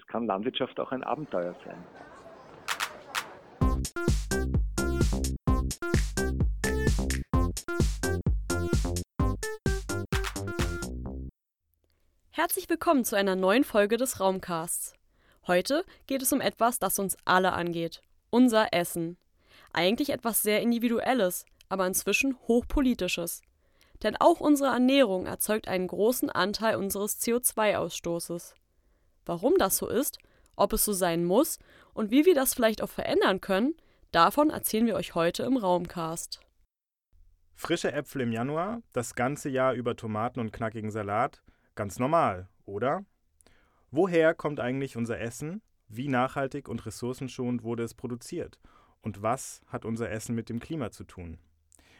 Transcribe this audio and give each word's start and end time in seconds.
es 0.00 0.06
kann 0.06 0.26
Landwirtschaft 0.26 0.78
auch 0.80 0.92
ein 0.92 1.04
Abenteuer 1.04 1.54
sein. 1.64 1.84
Herzlich 12.30 12.70
willkommen 12.70 13.04
zu 13.04 13.16
einer 13.16 13.36
neuen 13.36 13.64
Folge 13.64 13.96
des 13.98 14.20
Raumcasts. 14.20 14.94
Heute 15.46 15.84
geht 16.06 16.22
es 16.22 16.32
um 16.32 16.40
etwas, 16.40 16.78
das 16.78 16.98
uns 16.98 17.16
alle 17.24 17.52
angeht. 17.52 18.02
Unser 18.30 18.72
Essen. 18.72 19.18
Eigentlich 19.72 20.10
etwas 20.10 20.42
sehr 20.42 20.62
Individuelles, 20.62 21.44
aber 21.68 21.86
inzwischen 21.86 22.36
hochpolitisches. 22.48 23.42
Denn 24.02 24.16
auch 24.16 24.40
unsere 24.40 24.70
Ernährung 24.70 25.26
erzeugt 25.26 25.68
einen 25.68 25.86
großen 25.86 26.30
Anteil 26.30 26.76
unseres 26.76 27.20
CO2-Ausstoßes. 27.20 28.54
Warum 29.26 29.54
das 29.58 29.76
so 29.76 29.88
ist, 29.88 30.18
ob 30.56 30.72
es 30.72 30.84
so 30.84 30.92
sein 30.92 31.24
muss 31.24 31.58
und 31.94 32.10
wie 32.10 32.26
wir 32.26 32.34
das 32.34 32.54
vielleicht 32.54 32.82
auch 32.82 32.88
verändern 32.88 33.40
können, 33.40 33.74
davon 34.12 34.50
erzählen 34.50 34.86
wir 34.86 34.96
euch 34.96 35.14
heute 35.14 35.42
im 35.44 35.56
Raumcast. 35.56 36.40
Frische 37.54 37.92
Äpfel 37.92 38.22
im 38.22 38.32
Januar, 38.32 38.82
das 38.92 39.14
ganze 39.14 39.48
Jahr 39.48 39.74
über 39.74 39.96
Tomaten 39.96 40.40
und 40.40 40.52
knackigen 40.52 40.90
Salat, 40.90 41.42
ganz 41.74 41.98
normal, 41.98 42.48
oder? 42.64 43.04
Woher 43.90 44.34
kommt 44.34 44.60
eigentlich 44.60 44.96
unser 44.96 45.20
Essen? 45.20 45.60
Wie 45.88 46.08
nachhaltig 46.08 46.68
und 46.68 46.86
ressourcenschonend 46.86 47.62
wurde 47.62 47.82
es 47.82 47.94
produziert? 47.94 48.58
Und 49.02 49.22
was 49.22 49.62
hat 49.66 49.84
unser 49.84 50.10
Essen 50.10 50.34
mit 50.34 50.48
dem 50.48 50.60
Klima 50.60 50.90
zu 50.90 51.04
tun? 51.04 51.38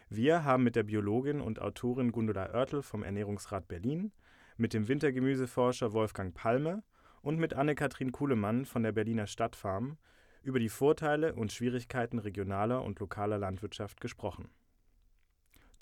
Wir 0.09 0.45
haben 0.45 0.65
mit 0.65 0.77
der 0.77 0.83
Biologin 0.83 1.41
und 1.41 1.61
Autorin 1.61 2.13
Gundula 2.13 2.52
Oertel 2.52 2.83
vom 2.83 3.02
Ernährungsrat 3.02 3.69
Berlin, 3.69 4.13
mit 4.57 4.75
dem 4.75 4.89
Wintergemüseforscher 4.89 5.93
Wolfgang 5.93 6.35
Palme 6.35 6.83
und 7.23 7.38
mit 7.38 7.55
Anne-Kathrin 7.55 8.12
Kuhlemann 8.12 8.65
von 8.65 8.83
der 8.83 8.92
Berliner 8.92 9.27
Stadtfarm 9.27 9.98
über 10.42 10.59
die 10.59 10.69
Vorteile 10.69 11.34
und 11.34 11.52
Schwierigkeiten 11.52 12.18
regionaler 12.18 12.82
und 12.82 12.99
lokaler 13.01 13.38
Landwirtschaft 13.38 14.01
gesprochen. 14.01 14.49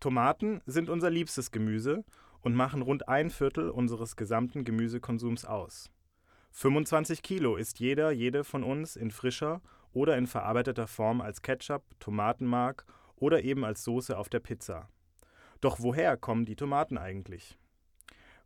Tomaten 0.01 0.61
sind 0.67 0.89
unser 0.89 1.11
liebstes 1.11 1.51
Gemüse 1.51 2.05
und 2.41 2.55
machen 2.55 2.83
rund 2.83 3.09
ein 3.09 3.31
Viertel 3.31 3.71
unseres 3.71 4.17
gesamten 4.17 4.65
Gemüsekonsums 4.65 5.45
aus. 5.45 5.91
25 6.53 7.23
Kilo 7.23 7.57
ist 7.57 7.79
jeder, 7.79 8.11
jede 8.11 8.45
von 8.45 8.65
uns 8.65 8.97
in 8.97 9.11
frischer 9.11 9.61
oder 9.93 10.17
in 10.17 10.27
verarbeiteter 10.27 10.87
Form 10.87 11.21
als 11.21 11.43
Ketchup, 11.43 11.83
Tomatenmark 12.01 12.85
oder 13.17 13.43
eben 13.43 13.65
als 13.65 13.85
Soße 13.85 14.17
auf 14.17 14.29
der 14.29 14.41
Pizza. 14.41 14.89
Doch 15.61 15.81
woher 15.81 16.17
kommen 16.17 16.45
die 16.45 16.57
Tomaten 16.57 16.99
eigentlich? 16.99 17.59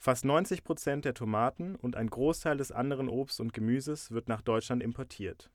Fast 0.05 0.25
90 0.25 0.64
Prozent 0.64 1.05
der 1.05 1.14
Tomaten 1.14 1.77
und 1.77 1.95
ein 1.95 2.11
Großteil 2.11 2.56
des 2.56 2.72
anderen 2.72 3.08
Obst 3.08 3.39
und 3.41 3.53
Gemüses 3.53 4.11
wird 4.11 4.27
nach 4.27 4.42
Deutschland 4.42 4.83
importiert. 4.83 5.48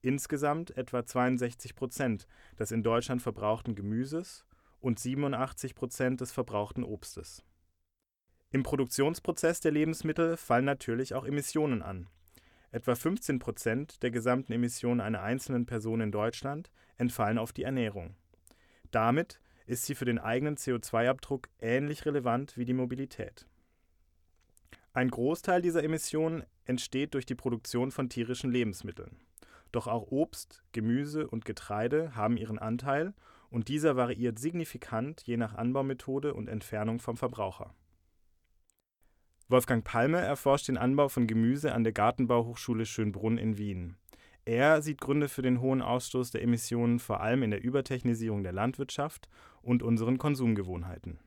Insgesamt 0.00 0.76
etwa 0.76 1.04
62 1.04 1.74
Prozent 1.74 2.28
des 2.56 2.70
in 2.70 2.84
Deutschland 2.84 3.20
verbrauchten 3.20 3.74
Gemüses 3.74 4.46
und 4.78 5.00
87 5.00 5.74
Prozent 5.74 6.20
des 6.20 6.30
verbrauchten 6.30 6.84
Obstes. 6.84 7.42
Im 8.52 8.62
Produktionsprozess 8.62 9.58
der 9.58 9.72
Lebensmittel 9.72 10.36
fallen 10.36 10.66
natürlich 10.66 11.14
auch 11.14 11.24
Emissionen 11.24 11.82
an. 11.82 12.06
Etwa 12.70 12.94
15 12.94 13.40
Prozent 13.40 14.04
der 14.04 14.12
gesamten 14.12 14.52
Emissionen 14.52 15.00
einer 15.00 15.22
einzelnen 15.22 15.66
Person 15.66 16.00
in 16.00 16.12
Deutschland 16.12 16.70
entfallen 16.96 17.38
auf 17.38 17.52
die 17.52 17.64
Ernährung. 17.64 18.14
Damit 18.92 19.40
ist 19.66 19.84
sie 19.84 19.96
für 19.96 20.04
den 20.04 20.20
eigenen 20.20 20.54
CO2-Abdruck 20.54 21.48
ähnlich 21.58 22.06
relevant 22.06 22.56
wie 22.56 22.64
die 22.64 22.72
Mobilität. 22.72 23.49
Ein 24.92 25.08
Großteil 25.08 25.62
dieser 25.62 25.84
Emissionen 25.84 26.42
entsteht 26.64 27.14
durch 27.14 27.24
die 27.24 27.36
Produktion 27.36 27.92
von 27.92 28.08
tierischen 28.08 28.50
Lebensmitteln. 28.50 29.20
Doch 29.70 29.86
auch 29.86 30.10
Obst, 30.10 30.64
Gemüse 30.72 31.28
und 31.28 31.44
Getreide 31.44 32.16
haben 32.16 32.36
ihren 32.36 32.58
Anteil 32.58 33.14
und 33.50 33.68
dieser 33.68 33.96
variiert 33.96 34.40
signifikant 34.40 35.22
je 35.22 35.36
nach 35.36 35.54
Anbaumethode 35.54 36.34
und 36.34 36.48
Entfernung 36.48 36.98
vom 36.98 37.16
Verbraucher. 37.16 37.72
Wolfgang 39.48 39.84
Palme 39.84 40.18
erforscht 40.18 40.68
den 40.68 40.76
Anbau 40.76 41.08
von 41.08 41.28
Gemüse 41.28 41.72
an 41.72 41.84
der 41.84 41.92
Gartenbauhochschule 41.92 42.86
Schönbrunn 42.86 43.38
in 43.38 43.58
Wien. 43.58 43.96
Er 44.44 44.82
sieht 44.82 45.00
Gründe 45.00 45.28
für 45.28 45.42
den 45.42 45.60
hohen 45.60 45.82
Ausstoß 45.82 46.30
der 46.30 46.42
Emissionen 46.42 46.98
vor 46.98 47.20
allem 47.20 47.44
in 47.44 47.50
der 47.50 47.62
Übertechnisierung 47.62 48.42
der 48.42 48.52
Landwirtschaft 48.52 49.28
und 49.62 49.82
unseren 49.82 50.18
Konsumgewohnheiten. 50.18 51.20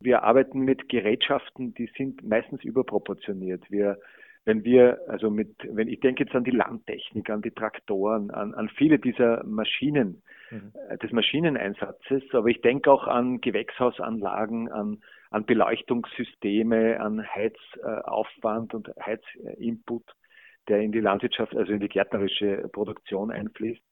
Wir 0.00 0.22
arbeiten 0.22 0.60
mit 0.60 0.88
Gerätschaften, 0.88 1.74
die 1.74 1.90
sind 1.96 2.22
meistens 2.26 2.62
überproportioniert. 2.62 3.70
Wir, 3.70 3.98
wenn 4.44 4.64
wir, 4.64 5.00
also 5.08 5.30
mit, 5.30 5.56
wenn 5.70 5.88
ich 5.88 6.00
denke 6.00 6.24
jetzt 6.24 6.34
an 6.34 6.44
die 6.44 6.52
Landtechnik, 6.52 7.28
an 7.30 7.42
die 7.42 7.50
Traktoren, 7.50 8.30
an, 8.30 8.54
an 8.54 8.68
viele 8.68 8.98
dieser 8.98 9.44
Maschinen, 9.44 10.22
mhm. 10.50 10.72
Äh, 10.88 10.98
des 10.98 11.12
Maschineneinsatzes, 11.12 12.22
aber 12.32 12.48
ich 12.48 12.60
denke 12.60 12.90
auch 12.90 13.06
an 13.06 13.40
Gewächshausanlagen, 13.40 14.70
an, 14.70 15.02
an 15.30 15.44
Beleuchtungssysteme, 15.44 17.00
an 17.00 17.26
Heizaufwand 17.34 18.74
und 18.74 18.90
Heizinput 19.04 20.04
der 20.68 20.80
in 20.80 20.92
die 20.92 21.00
Landwirtschaft, 21.00 21.56
also 21.56 21.72
in 21.72 21.80
die 21.80 21.88
gärtnerische 21.88 22.68
Produktion 22.72 23.30
einfließt. 23.30 23.82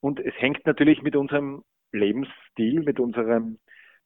Und 0.00 0.20
es 0.20 0.34
hängt 0.38 0.64
natürlich 0.66 1.02
mit 1.02 1.16
unserem 1.16 1.64
Lebensstil, 1.92 2.82
mit 2.82 3.00
unserem 3.00 3.58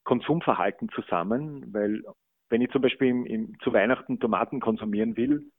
Konsumverhalten 0.05 0.89
zusammen, 0.91 1.73
weil 1.73 2.03
wenn 2.49 2.61
ich 2.61 2.71
zum 2.71 2.83
Beispiel 2.83 3.09
im, 3.09 3.27
im, 3.27 3.59
zu 3.61 3.73
Weihnachten 3.73 4.21
Tomaten 4.21 4.61
konsumieren 4.61 5.17
will, 5.17 5.51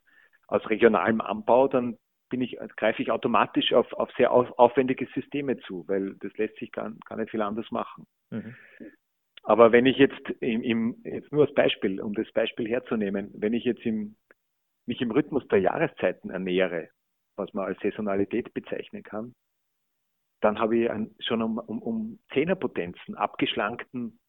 aus 0.47 0.69
regionalem 0.69 1.21
Anbau, 1.21 1.67
dann 1.67 1.97
bin 2.29 2.41
ich, 2.41 2.57
greife 2.77 3.01
ich 3.01 3.11
automatisch 3.11 3.73
auf, 3.73 3.91
auf 3.93 4.11
sehr 4.17 4.31
auf, 4.31 4.51
aufwendige 4.57 5.07
Systeme 5.13 5.57
zu, 5.59 5.87
weil 5.87 6.15
das 6.15 6.35
lässt 6.37 6.57
sich 6.57 6.71
gar, 6.71 6.91
gar 7.07 7.17
nicht 7.17 7.31
viel 7.31 7.41
anders 7.41 7.69
machen. 7.71 8.05
Mhm. 8.29 8.55
Aber 9.43 9.71
wenn 9.71 9.85
ich 9.85 9.97
jetzt 9.97 10.29
im, 10.39 10.61
im, 10.61 11.01
jetzt 11.03 11.31
nur 11.31 11.45
als 11.45 11.53
Beispiel, 11.53 12.01
um 12.01 12.13
das 12.13 12.31
Beispiel 12.31 12.67
herzunehmen, 12.67 13.31
wenn 13.35 13.53
ich 13.53 13.63
jetzt 13.63 13.85
im 13.85 14.15
mich 14.85 15.01
im 15.01 15.11
Rhythmus 15.11 15.47
der 15.47 15.59
Jahreszeiten 15.59 16.29
ernähre, 16.29 16.89
was 17.35 17.53
man 17.53 17.65
als 17.65 17.79
Saisonalität 17.79 18.53
bezeichnen 18.53 19.03
kann, 19.03 19.33
dann 20.41 20.59
habe 20.59 20.77
ich 20.77 20.91
einen, 20.91 21.15
schon 21.19 21.41
um, 21.41 21.57
um, 21.57 21.81
um 21.81 22.19
Zehnerpotenzen 22.33 23.15
abgeschlankten 23.15 24.19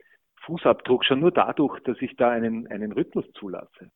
Fußabdruck, 0.46 1.04
schon 1.04 1.20
nur 1.20 1.32
dadurch, 1.32 1.80
dass 1.80 2.00
ich 2.00 2.16
da 2.16 2.30
einen, 2.30 2.66
einen 2.68 2.92
Rhythmus 2.92 3.24
zulasse. 3.32 3.90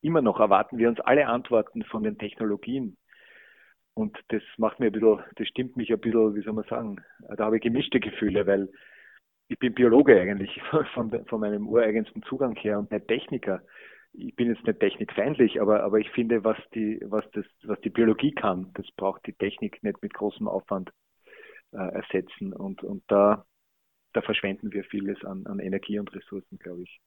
Immer 0.00 0.22
noch 0.22 0.40
erwarten 0.40 0.78
wir 0.78 0.88
uns 0.88 1.00
alle 1.00 1.26
Antworten 1.26 1.84
von 1.84 2.02
den 2.02 2.18
Technologien. 2.18 2.96
Und 3.94 4.18
das 4.28 4.42
macht 4.56 4.80
mir 4.80 4.86
ein 4.86 4.92
bisschen, 4.92 5.20
das 5.36 5.48
stimmt 5.48 5.76
mich 5.76 5.92
ein 5.92 6.00
bisschen, 6.00 6.34
wie 6.34 6.42
soll 6.42 6.54
man 6.54 6.64
sagen, 6.64 6.96
da 7.36 7.44
habe 7.44 7.56
ich 7.56 7.62
gemischte 7.62 8.00
Gefühle, 8.00 8.46
weil 8.46 8.70
ich 9.48 9.58
bin 9.58 9.74
Biologe 9.74 10.18
eigentlich 10.18 10.60
von, 10.94 11.24
von 11.26 11.40
meinem 11.40 11.68
ureigensten 11.68 12.22
Zugang 12.22 12.56
her 12.56 12.78
und 12.78 12.90
nicht 12.90 13.06
Techniker 13.06 13.62
ich 14.14 14.36
bin 14.36 14.48
jetzt 14.48 14.66
nicht 14.66 14.80
technikfeindlich, 14.80 15.60
aber, 15.60 15.82
aber 15.82 15.98
ich 15.98 16.10
finde, 16.10 16.44
was 16.44 16.58
die, 16.74 17.00
was 17.04 17.24
das, 17.32 17.46
was 17.64 17.80
die 17.80 17.90
Biologie 17.90 18.32
kann, 18.32 18.70
das 18.74 18.86
braucht 18.96 19.26
die 19.26 19.32
Technik 19.32 19.82
nicht 19.82 20.02
mit 20.02 20.12
großem 20.12 20.48
Aufwand 20.48 20.90
äh, 21.72 21.78
ersetzen. 21.78 22.52
Und, 22.52 22.82
und 22.82 23.02
da, 23.08 23.44
da 24.12 24.22
verschwenden 24.22 24.72
wir 24.72 24.84
vieles 24.84 25.24
an, 25.24 25.46
an 25.46 25.58
Energie 25.58 25.98
und 25.98 26.12
Ressourcen, 26.14 26.58
glaube 26.58 26.82
ich. 26.82 27.00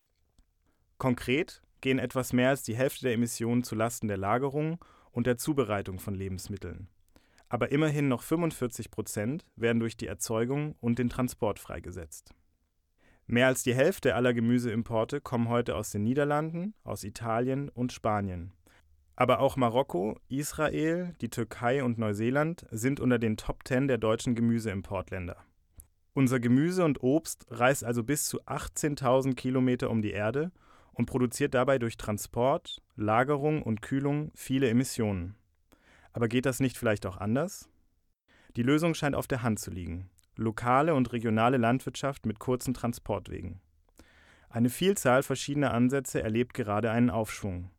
Konkret 0.97 1.61
gehen 1.81 1.99
etwas 1.99 2.33
mehr 2.33 2.49
als 2.49 2.63
die 2.63 2.75
Hälfte 2.75 3.05
der 3.05 3.13
Emissionen 3.13 3.63
zulasten 3.63 4.07
der 4.07 4.17
Lagerung 4.17 4.83
und 5.11 5.27
der 5.27 5.37
Zubereitung 5.37 5.99
von 5.99 6.15
Lebensmitteln. 6.15 6.87
Aber 7.47 7.71
immerhin 7.71 8.07
noch 8.07 8.23
45 8.23 8.89
Prozent 8.89 9.45
werden 9.55 9.79
durch 9.79 9.97
die 9.97 10.07
Erzeugung 10.07 10.75
und 10.79 10.97
den 10.97 11.09
Transport 11.09 11.59
freigesetzt. 11.59 12.33
Mehr 13.27 13.47
als 13.47 13.63
die 13.63 13.73
Hälfte 13.73 14.15
aller 14.15 14.33
Gemüseimporte 14.33 15.21
kommen 15.21 15.49
heute 15.49 15.75
aus 15.75 15.91
den 15.91 16.03
Niederlanden, 16.03 16.73
aus 16.83 17.03
Italien 17.03 17.69
und 17.69 17.91
Spanien. 17.91 18.51
Aber 19.15 19.39
auch 19.39 19.55
Marokko, 19.55 20.19
Israel, 20.27 21.15
die 21.21 21.29
Türkei 21.29 21.83
und 21.83 21.97
Neuseeland 21.97 22.65
sind 22.71 22.99
unter 22.99 23.17
den 23.17 23.37
Top 23.37 23.67
10 23.67 23.87
der 23.87 23.97
deutschen 23.97 24.35
Gemüseimportländer. 24.35 25.37
Unser 26.15 26.39
Gemüse 26.39 26.83
und 26.83 27.03
Obst 27.03 27.45
reist 27.51 27.83
also 27.83 28.03
bis 28.03 28.25
zu 28.25 28.41
18.000 28.45 29.35
Kilometer 29.35 29.91
um 29.91 30.01
die 30.01 30.11
Erde 30.11 30.51
und 30.93 31.05
produziert 31.05 31.53
dabei 31.53 31.77
durch 31.77 31.97
Transport, 31.97 32.81
Lagerung 32.95 33.61
und 33.61 33.83
Kühlung 33.83 34.31
viele 34.33 34.69
Emissionen. 34.69 35.35
Aber 36.13 36.27
geht 36.27 36.47
das 36.47 36.59
nicht 36.59 36.77
vielleicht 36.77 37.05
auch 37.05 37.17
anders? 37.17 37.69
Die 38.55 38.63
Lösung 38.63 38.95
scheint 38.95 39.15
auf 39.15 39.27
der 39.27 39.43
Hand 39.43 39.59
zu 39.59 39.69
liegen 39.69 40.09
lokale 40.37 40.93
und 40.95 41.11
regionale 41.13 41.57
Landwirtschaft 41.57 42.25
mit 42.25 42.39
kurzen 42.39 42.73
Transportwegen. 42.73 43.61
Eine 44.49 44.69
Vielzahl 44.69 45.23
verschiedener 45.23 45.73
Ansätze 45.73 46.21
erlebt 46.21 46.53
gerade 46.53 46.91
einen 46.91 47.09
Aufschwung. 47.09 47.71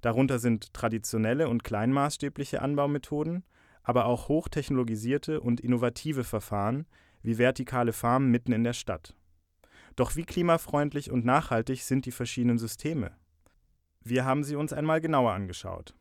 Darunter 0.00 0.38
sind 0.38 0.72
traditionelle 0.74 1.48
und 1.48 1.64
kleinmaßstäbliche 1.64 2.62
Anbaumethoden, 2.62 3.44
aber 3.82 4.04
auch 4.04 4.28
hochtechnologisierte 4.28 5.40
und 5.40 5.60
innovative 5.60 6.24
Verfahren 6.24 6.86
wie 7.22 7.38
vertikale 7.38 7.92
Farmen 7.92 8.30
mitten 8.30 8.52
in 8.52 8.64
der 8.64 8.72
Stadt. 8.72 9.14
Doch 9.96 10.16
wie 10.16 10.24
klimafreundlich 10.24 11.10
und 11.10 11.24
nachhaltig 11.24 11.82
sind 11.82 12.06
die 12.06 12.12
verschiedenen 12.12 12.58
Systeme? 12.58 13.12
Wir 14.04 14.24
haben 14.24 14.44
sie 14.44 14.56
uns 14.56 14.72
einmal 14.72 15.00
genauer 15.00 15.32
angeschaut. 15.32 15.94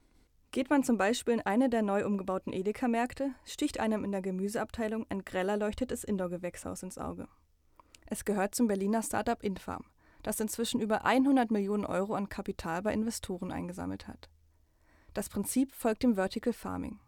Geht 0.52 0.70
man 0.70 0.84
zum 0.84 0.98
Beispiel 0.98 1.36
in 1.36 1.42
eine 1.42 1.70
der 1.70 1.82
neu 1.82 2.06
umgebauten 2.06 2.54
Edeka-Märkte, 2.54 3.32
sticht 3.44 3.80
einem 3.80 4.04
in 4.04 4.12
der 4.12 4.22
Gemüseabteilung 4.22 5.06
ein 5.10 5.26
grell 5.26 5.50
erleuchtetes 5.50 6.04
Indoor-Gewächshaus 6.04 6.84
ins 6.84 6.98
Auge. 6.98 7.28
Es 8.06 8.24
gehört 8.24 8.56
zum 8.56 8.68
Berliner 8.68 9.04
Startup 9.04 9.44
Infarm, 9.44 9.84
das 10.24 10.40
inzwischen 10.40 10.80
über 10.80 11.04
100 11.04 11.52
Millionen 11.52 11.86
Euro 11.86 12.14
an 12.14 12.30
Kapital 12.30 12.82
bei 12.82 12.94
Investoren 12.94 13.52
eingesammelt 13.52 14.08
hat. 14.08 14.30
Das 15.14 15.30
Prinzip 15.30 15.74
folgt 15.74 16.04
dem 16.04 16.16
Vertical 16.16 16.54
Farming. 16.54 17.00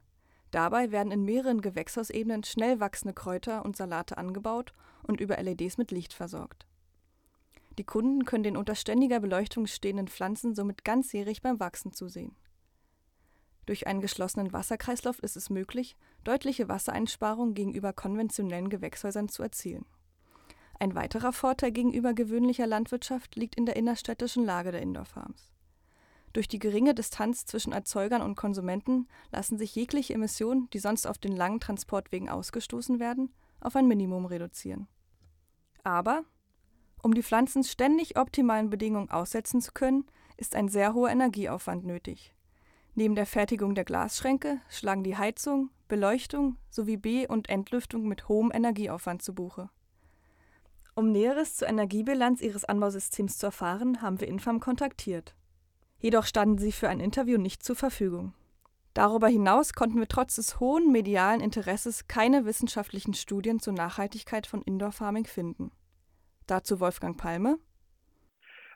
Dabei 0.51 0.91
werden 0.91 1.11
in 1.11 1.23
mehreren 1.23 1.61
Gewächshausebenen 1.61 2.43
schnell 2.43 2.79
wachsende 2.79 3.13
Kräuter 3.13 3.63
und 3.63 3.77
Salate 3.77 4.17
angebaut 4.17 4.73
und 5.03 5.21
über 5.21 5.37
LEDs 5.37 5.77
mit 5.77 5.91
Licht 5.91 6.13
versorgt. 6.13 6.65
Die 7.77 7.85
Kunden 7.85 8.25
können 8.25 8.43
den 8.43 8.57
unter 8.57 8.75
ständiger 8.75 9.19
Beleuchtung 9.19 9.67
stehenden 9.67 10.07
Pflanzen 10.07 10.55
somit 10.55 10.83
ganzjährig 10.83 11.41
beim 11.41 11.59
Wachsen 11.59 11.93
zusehen. 11.93 12.35
Durch 13.65 13.85
einen 13.85 14.01
geschlossenen 14.01 14.51
Wasserkreislauf 14.51 15.19
ist 15.19 15.37
es 15.37 15.51
möglich, 15.51 15.95
deutliche 16.23 16.67
Wassereinsparungen 16.67 17.53
gegenüber 17.53 17.93
konventionellen 17.93 18.69
Gewächshäusern 18.69 19.29
zu 19.29 19.43
erzielen. 19.43 19.85
Ein 20.79 20.95
weiterer 20.95 21.31
Vorteil 21.33 21.71
gegenüber 21.71 22.13
gewöhnlicher 22.13 22.65
Landwirtschaft 22.65 23.35
liegt 23.35 23.55
in 23.55 23.65
der 23.65 23.75
innerstädtischen 23.75 24.43
Lage 24.43 24.71
der 24.71 24.81
Indoor 24.81 25.05
Farms. 25.05 25.53
Durch 26.33 26.47
die 26.47 26.59
geringe 26.59 26.93
Distanz 26.93 27.45
zwischen 27.45 27.73
Erzeugern 27.73 28.21
und 28.21 28.35
Konsumenten 28.35 29.07
lassen 29.31 29.57
sich 29.57 29.75
jegliche 29.75 30.13
Emissionen, 30.13 30.69
die 30.71 30.79
sonst 30.79 31.07
auf 31.07 31.17
den 31.17 31.35
langen 31.35 31.59
Transportwegen 31.59 32.29
ausgestoßen 32.29 32.99
werden, 32.99 33.33
auf 33.61 33.75
ein 33.75 33.87
Minimum 33.87 34.25
reduzieren. 34.25 34.87
Aber 35.83 36.23
um 37.01 37.13
die 37.13 37.23
Pflanzen 37.23 37.63
ständig 37.63 38.17
optimalen 38.17 38.69
Bedingungen 38.69 39.09
aussetzen 39.09 39.61
zu 39.61 39.71
können, 39.73 40.05
ist 40.37 40.55
ein 40.55 40.69
sehr 40.69 40.93
hoher 40.93 41.09
Energieaufwand 41.09 41.85
nötig. 41.85 42.35
Neben 42.95 43.15
der 43.15 43.25
Fertigung 43.25 43.75
der 43.75 43.85
Glasschränke 43.85 44.59
schlagen 44.69 45.03
die 45.03 45.17
Heizung, 45.17 45.69
Beleuchtung 45.87 46.57
sowie 46.69 46.97
B- 46.97 47.27
und 47.27 47.49
Entlüftung 47.49 48.07
mit 48.07 48.27
hohem 48.27 48.51
Energieaufwand 48.53 49.21
zu 49.21 49.33
Buche. 49.33 49.69
Um 50.95 51.11
Näheres 51.11 51.55
zur 51.55 51.69
Energiebilanz 51.69 52.41
ihres 52.41 52.65
Anbausystems 52.65 53.37
zu 53.37 53.47
erfahren, 53.47 54.01
haben 54.01 54.19
wir 54.19 54.27
Infam 54.27 54.59
kontaktiert. 54.59 55.33
Jedoch 55.99 56.25
standen 56.25 56.57
sie 56.57 56.71
für 56.71 56.89
ein 56.89 56.99
Interview 56.99 57.37
nicht 57.37 57.63
zur 57.63 57.75
Verfügung. 57.75 58.33
Darüber 58.93 59.27
hinaus 59.27 59.73
konnten 59.73 59.99
wir 59.99 60.07
trotz 60.07 60.35
des 60.35 60.59
hohen 60.59 60.91
medialen 60.91 61.41
Interesses 61.41 62.07
keine 62.07 62.45
wissenschaftlichen 62.45 63.13
Studien 63.13 63.59
zur 63.59 63.73
Nachhaltigkeit 63.73 64.47
von 64.47 64.61
Indoor 64.61 64.91
Farming 64.91 65.25
finden. 65.25 65.71
Dazu 66.47 66.79
Wolfgang 66.79 67.17
Palme. 67.17 67.57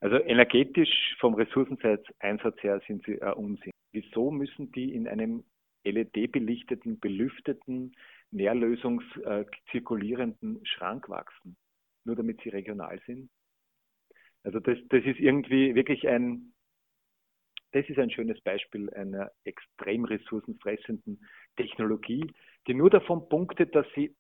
Also 0.02 0.18
energetisch 0.18 1.16
vom 1.20 1.34
Ressourceneinsatz 1.34 2.62
her 2.62 2.82
sind 2.88 3.06
sie 3.06 3.22
ein 3.22 3.34
Unsinn. 3.34 3.72
Wieso 3.94 4.32
müssen 4.32 4.72
die 4.72 4.94
in 4.94 5.08
einem 5.08 5.44
LED-belichteten, 5.84 7.00
belüfteten, 7.00 7.96
nährlösungszirkulierenden 8.32 10.58
äh, 10.58 10.66
Schrank 10.66 11.10
wachsen? 11.10 11.56
Nur 12.06 12.16
damit 12.16 12.42
sie 12.44 12.50
regional 12.50 13.00
sind? 13.06 13.30
Also 14.44 14.60
das, 14.60 14.78
das 14.90 15.06
ist 15.06 15.20
irgendwie 15.20 15.76
wirklich 15.76 16.08
ein, 16.08 16.53
das 17.74 17.90
ist 17.90 17.98
ein 17.98 18.12
schönes 18.12 18.40
Beispiel 18.42 18.90
einer 18.94 19.32
extrem 19.44 20.06
ressourcenfressenden 20.06 21.26
Technologie, 21.58 22.32
die 22.68 22.74
nur 22.74 22.90
davon 22.90 23.28
punktet, 23.28 23.76
dass 23.76 23.86
sie 23.96 24.16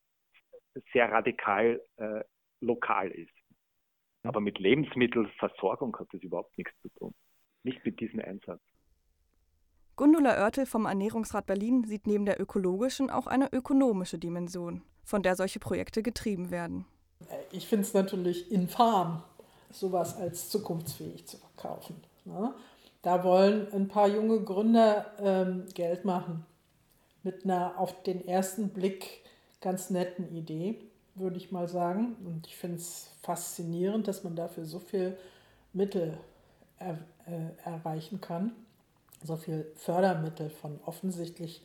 sehr 0.91 1.11
radikal 1.11 1.81
äh, 1.97 2.23
lokal 2.61 3.11
ist. 3.11 3.33
Aber 4.23 4.41
mit 4.41 4.57
Lebensmittelversorgung 4.57 5.95
hat 5.97 6.07
das 6.11 6.21
überhaupt 6.23 6.57
nichts 6.57 6.73
zu 6.81 6.89
tun. 6.97 7.13
Nicht 7.63 7.85
mit 7.85 7.99
diesem 7.99 8.19
Einsatz. 8.19 8.61
Gundula 9.95 10.31
Oertel 10.41 10.65
vom 10.65 10.85
Ernährungsrat 10.85 11.45
Berlin 11.45 11.83
sieht 11.83 12.07
neben 12.07 12.25
der 12.25 12.41
ökologischen 12.41 13.11
auch 13.11 13.27
eine 13.27 13.53
ökonomische 13.53 14.17
Dimension, 14.17 14.81
von 15.03 15.21
der 15.21 15.35
solche 15.35 15.59
Projekte 15.59 16.01
getrieben 16.01 16.49
werden. 16.49 16.85
Ich 17.51 17.67
finde 17.67 17.83
es 17.83 17.93
natürlich 17.93 18.51
infam, 18.51 19.23
sowas 19.69 20.17
als 20.17 20.49
zukunftsfähig 20.49 21.27
zu 21.27 21.37
verkaufen. 21.37 22.01
Ne? 22.25 22.55
Da 23.03 23.23
wollen 23.23 23.71
ein 23.73 23.89
paar 23.89 24.07
junge 24.07 24.41
Gründer 24.41 25.11
ähm, 25.19 25.65
Geld 25.73 26.05
machen 26.05 26.45
mit 27.21 27.43
einer 27.43 27.77
auf 27.77 28.01
den 28.03 28.27
ersten 28.27 28.69
Blick 28.69 29.21
ganz 29.61 29.89
netten 29.89 30.33
Idee, 30.35 30.79
würde 31.15 31.37
ich 31.37 31.51
mal 31.51 31.67
sagen. 31.67 32.15
Und 32.25 32.47
ich 32.47 32.55
finde 32.55 32.77
es 32.77 33.11
faszinierend, 33.21 34.07
dass 34.07 34.23
man 34.23 34.35
dafür 34.35 34.65
so 34.65 34.79
viel 34.79 35.17
Mittel 35.73 36.17
er, 36.79 36.97
äh, 37.25 37.69
erreichen 37.69 38.21
kann, 38.21 38.53
so 39.21 39.35
viel 39.35 39.69
Fördermittel 39.75 40.49
von 40.49 40.79
offensichtlich 40.85 41.61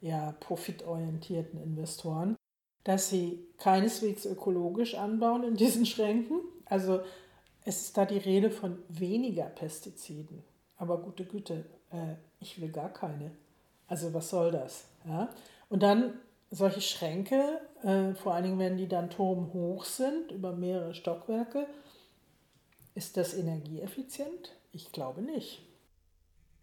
ja, 0.00 0.34
profitorientierten 0.40 1.62
Investoren, 1.62 2.36
dass 2.82 3.08
sie 3.08 3.38
keineswegs 3.58 4.26
ökologisch 4.26 4.96
anbauen 4.96 5.44
in 5.44 5.54
diesen 5.54 5.86
Schränken. 5.86 6.40
Also 6.64 7.02
es 7.64 7.82
ist 7.82 7.96
da 7.96 8.04
die 8.04 8.18
Rede 8.18 8.50
von 8.50 8.78
weniger 8.88 9.44
Pestiziden. 9.44 10.42
Aber 10.82 10.98
gute 10.98 11.24
Güte, 11.24 11.64
äh, 11.92 12.16
ich 12.40 12.60
will 12.60 12.72
gar 12.72 12.92
keine. 12.92 13.30
Also 13.86 14.12
was 14.14 14.30
soll 14.30 14.50
das? 14.50 14.86
Ja? 15.04 15.28
Und 15.68 15.84
dann 15.84 16.14
solche 16.50 16.80
Schränke, 16.80 17.60
äh, 17.84 18.14
vor 18.14 18.34
allen 18.34 18.42
Dingen, 18.42 18.58
wenn 18.58 18.76
die 18.76 18.88
dann 18.88 19.08
turmhoch 19.08 19.84
sind, 19.84 20.32
über 20.32 20.50
mehrere 20.50 20.92
Stockwerke, 20.92 21.68
ist 22.96 23.16
das 23.16 23.32
energieeffizient? 23.32 24.56
Ich 24.72 24.90
glaube 24.90 25.22
nicht. 25.22 25.62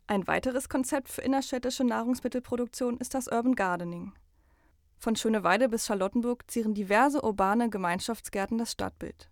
Ein 0.08 0.28
weiteres 0.28 0.68
Konzept 0.68 1.08
für 1.08 1.22
innerstädtische 1.22 1.86
Nahrungsmittelproduktion 1.86 2.98
ist 2.98 3.14
das 3.14 3.30
Urban 3.30 3.56
Gardening. 3.56 4.12
Von 4.98 5.16
Schöneweide 5.16 5.70
bis 5.70 5.86
Charlottenburg 5.86 6.52
zieren 6.52 6.74
diverse 6.74 7.24
urbane 7.24 7.70
Gemeinschaftsgärten 7.70 8.58
das 8.58 8.74
Stadtbild. 8.74 9.30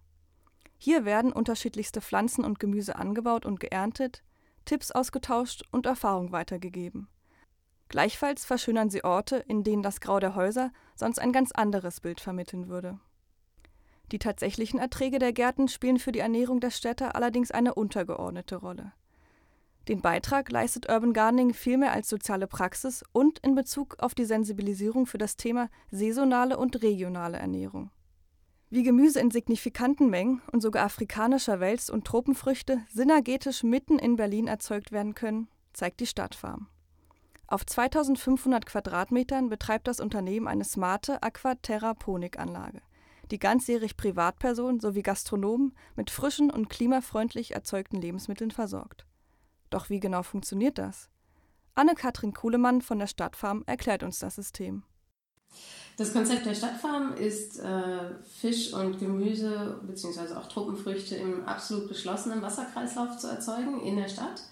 Hier 0.78 1.04
werden 1.04 1.34
unterschiedlichste 1.34 2.00
Pflanzen 2.00 2.46
und 2.46 2.62
Gemüse 2.62 2.96
angebaut 2.96 3.46
und 3.46 3.60
geerntet, 3.60 4.24
Tipps 4.68 4.92
ausgetauscht 4.92 5.64
und 5.72 5.88
Erfahrung 5.88 6.32
weitergegeben. 6.32 7.08
Gleichfalls 7.90 8.46
verschönern 8.46 8.90
sie 8.90 9.04
Orte, 9.04 9.38
in 9.38 9.64
denen 9.64 9.82
das 9.82 10.02
Grau 10.02 10.20
der 10.20 10.36
Häuser 10.36 10.72
sonst 10.96 11.20
ein 11.20 11.32
ganz 11.32 11.52
anderes 11.52 12.02
Bild 12.02 12.20
vermitteln 12.20 12.68
würde. 12.68 13.00
Die 14.12 14.20
tatsächlichen 14.20 14.80
Erträge 14.80 15.20
der 15.20 15.34
Gärten 15.34 15.68
spielen 15.68 16.00
für 16.00 16.12
die 16.12 16.20
Ernährung 16.20 16.60
der 16.60 16.72
Städter 16.72 17.16
allerdings 17.16 17.52
eine 17.52 17.74
untergeordnete 17.74 18.58
Rolle. 18.58 18.94
Den 19.88 20.02
Beitrag 20.02 20.52
leistet 20.52 20.90
Urban 20.90 21.14
Gardening 21.14 21.54
vielmehr 21.54 21.94
als 21.94 22.10
soziale 22.10 22.48
Praxis 22.48 23.04
und 23.14 23.40
in 23.40 23.56
Bezug 23.56 23.96
auf 24.00 24.14
die 24.16 24.26
Sensibilisierung 24.26 25.06
für 25.06 25.18
das 25.18 25.38
Thema 25.38 25.70
saisonale 25.92 26.58
und 26.58 26.82
regionale 26.82 27.38
Ernährung. 27.38 27.90
Wie 28.70 28.84
Gemüse 28.84 29.22
in 29.22 29.32
signifikanten 29.32 30.10
Mengen 30.10 30.42
und 30.52 30.62
sogar 30.62 30.84
afrikanischer 30.84 31.62
Wels- 31.62 31.90
und 31.90 32.06
Tropenfrüchte 32.06 32.82
synergetisch 32.90 33.64
mitten 33.64 33.98
in 33.98 34.18
Berlin 34.18 34.48
erzeugt 34.48 34.92
werden 34.92 35.16
können, 35.16 35.48
zeigt 35.72 36.02
die 36.02 36.06
Stadtfarm. 36.06 36.68
Auf 37.48 37.66
2500 37.66 38.66
Quadratmetern 38.66 39.48
betreibt 39.48 39.88
das 39.88 40.02
Unternehmen 40.02 40.50
eine 40.50 40.66
smarte 40.66 41.24
Aquaterraponik-Anlage, 41.24 42.82
die 43.32 43.40
ganzjährig 43.40 43.96
Privatpersonen 43.96 44.82
sowie 44.82 45.02
Gastronomen 45.02 45.74
mit 45.96 46.10
frischen 46.10 46.52
und 46.52 46.70
klimafreundlich 46.70 47.52
erzeugten 47.52 48.02
Lebensmitteln 48.02 48.52
versorgt. 48.52 49.06
Doch 49.70 49.90
wie 49.90 50.02
genau 50.02 50.24
funktioniert 50.24 50.78
das? 50.78 51.10
Anne-Kathrin 51.76 52.34
Kuhlemann 52.34 52.82
von 52.82 53.00
der 53.00 53.08
Stadtfarm 53.08 53.64
erklärt 53.66 54.04
uns 54.04 54.20
das 54.20 54.36
System. 54.36 54.84
Das 55.98 56.14
Konzept 56.14 56.46
der 56.46 56.54
Stadtfarm 56.54 57.16
ist 57.16 57.60
äh, 57.60 58.12
Fisch 58.40 58.72
und 58.72 59.00
Gemüse 59.00 59.80
bzw. 59.82 60.36
auch 60.36 60.48
Tropenfrüchte 60.48 61.16
im 61.16 61.44
absolut 61.46 61.88
beschlossenen 61.88 62.42
Wasserkreislauf 62.44 63.18
zu 63.18 63.28
erzeugen 63.28 63.82
in 63.82 63.96
der 63.98 64.08
Stadt. 64.08 64.44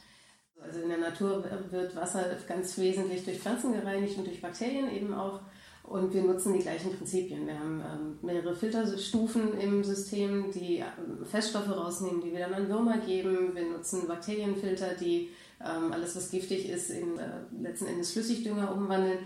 Also 0.60 0.82
in 0.82 0.90
der 0.90 0.98
Natur 0.98 1.44
wird 1.70 1.96
Wasser 1.96 2.26
ganz 2.48 2.76
wesentlich 2.80 3.24
durch 3.24 3.40
Pflanzen 3.40 3.74
gereinigt 3.74 4.18
und 4.18 4.26
durch 4.26 4.42
Bakterien 4.42 4.90
eben 4.90 5.14
auch. 5.14 5.42
Und 5.84 6.16
wir 6.16 6.24
nutzen 6.24 6.54
die 6.54 6.64
gleichen 6.64 6.98
Prinzipien. 6.98 7.46
Wir 7.46 7.60
haben 7.60 7.80
ähm, 7.82 8.18
mehrere 8.24 8.56
Filterstufen 8.56 9.60
im 9.60 9.84
System, 9.84 10.52
die 10.52 10.78
ähm, 10.78 11.24
Feststoffe 11.24 11.70
rausnehmen, 11.70 12.22
die 12.22 12.32
wir 12.32 12.40
dann 12.40 12.56
an 12.56 12.70
Würmer 12.70 12.98
geben. 12.98 13.54
Wir 13.54 13.70
nutzen 13.70 14.08
Bakterienfilter, 14.08 14.96
die 15.00 15.30
ähm, 15.64 15.94
alles, 15.94 16.16
was 16.16 16.32
giftig 16.32 16.70
ist, 16.70 16.90
in 16.90 17.20
äh, 17.20 17.30
letzten 17.62 17.86
Endes 17.86 18.14
Flüssigdünger 18.14 18.74
umwandeln. 18.76 19.20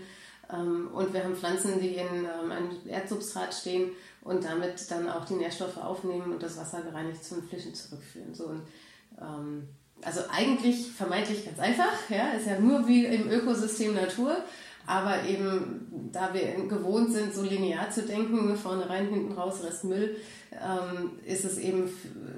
Ähm, 0.52 0.88
und 0.92 1.12
wir 1.12 1.24
haben 1.24 1.36
Pflanzen, 1.36 1.80
die 1.80 1.94
in 1.94 2.24
ähm, 2.24 2.50
einem 2.50 2.70
Erdsubstrat 2.86 3.54
stehen 3.54 3.90
und 4.22 4.44
damit 4.44 4.90
dann 4.90 5.08
auch 5.08 5.24
die 5.24 5.34
Nährstoffe 5.34 5.78
aufnehmen 5.78 6.32
und 6.32 6.42
das 6.42 6.56
Wasser 6.56 6.82
gereinigt 6.82 7.24
zu 7.24 7.36
den 7.36 7.48
Flüssen 7.48 7.74
zurückführen. 7.74 8.34
So, 8.34 8.46
und, 8.46 8.62
ähm, 9.20 9.68
also 10.02 10.20
eigentlich 10.30 10.90
vermeintlich 10.90 11.44
ganz 11.44 11.58
einfach, 11.58 11.92
ja, 12.08 12.30
ist 12.30 12.46
ja 12.46 12.58
nur 12.58 12.86
wie 12.86 13.04
im 13.04 13.30
Ökosystem 13.30 13.94
Natur, 13.94 14.36
aber 14.86 15.24
eben 15.24 16.10
da 16.12 16.32
wir 16.32 16.54
gewohnt 16.66 17.12
sind, 17.12 17.34
so 17.34 17.42
linear 17.42 17.90
zu 17.90 18.02
denken, 18.02 18.56
vorne 18.56 18.88
rein, 18.88 19.08
hinten 19.08 19.32
raus, 19.32 19.62
Rest 19.62 19.84
Müll, 19.84 20.16
ähm, 20.52 21.12
ist 21.24 21.44
es 21.44 21.58
eben 21.58 21.90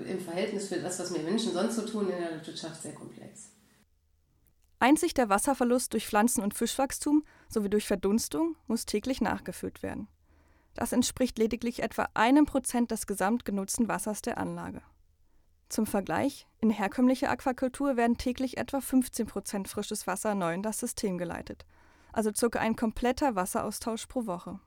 im 0.06 0.20
Verhältnis 0.20 0.68
für 0.68 0.76
das, 0.76 0.98
was 0.98 1.14
wir 1.14 1.22
Menschen 1.22 1.52
sonst 1.52 1.76
so 1.76 1.82
tun 1.82 2.10
in 2.10 2.18
der 2.18 2.30
Landwirtschaft, 2.32 2.82
sehr 2.82 2.94
komplex. 2.94 3.52
Einzig 4.80 5.14
der 5.14 5.28
Wasserverlust 5.28 5.92
durch 5.92 6.08
Pflanzen- 6.08 6.42
und 6.42 6.54
Fischwachstum 6.54 7.22
sowie 7.52 7.70
durch 7.70 7.86
Verdunstung 7.86 8.56
muss 8.66 8.86
täglich 8.86 9.20
nachgefüllt 9.20 9.82
werden. 9.82 10.08
Das 10.74 10.92
entspricht 10.92 11.38
lediglich 11.38 11.82
etwa 11.82 12.08
einem 12.14 12.46
Prozent 12.46 12.90
des 12.90 13.06
gesamt 13.06 13.44
genutzten 13.44 13.88
Wassers 13.88 14.22
der 14.22 14.38
Anlage. 14.38 14.82
Zum 15.68 15.86
Vergleich, 15.86 16.46
in 16.60 16.70
herkömmlicher 16.70 17.30
Aquakultur 17.30 17.96
werden 17.96 18.18
täglich 18.18 18.58
etwa 18.58 18.80
15 18.80 19.26
Prozent 19.26 19.68
frisches 19.68 20.06
Wasser 20.06 20.34
neu 20.34 20.54
in 20.54 20.62
das 20.62 20.78
System 20.78 21.18
geleitet, 21.18 21.64
also 22.12 22.30
circa 22.34 22.58
ein 22.60 22.76
kompletter 22.76 23.34
Wasseraustausch 23.34 24.06
pro 24.06 24.26
Woche. 24.26 24.60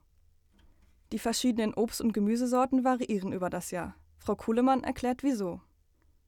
Die 1.11 1.19
verschiedenen 1.19 1.73
Obst- 1.75 2.01
und 2.01 2.13
Gemüsesorten 2.13 2.83
variieren 2.83 3.33
über 3.33 3.49
das 3.49 3.71
Jahr. 3.71 3.95
Frau 4.17 4.35
Kuhlemann 4.35 4.83
erklärt 4.83 5.21
wieso. 5.21 5.61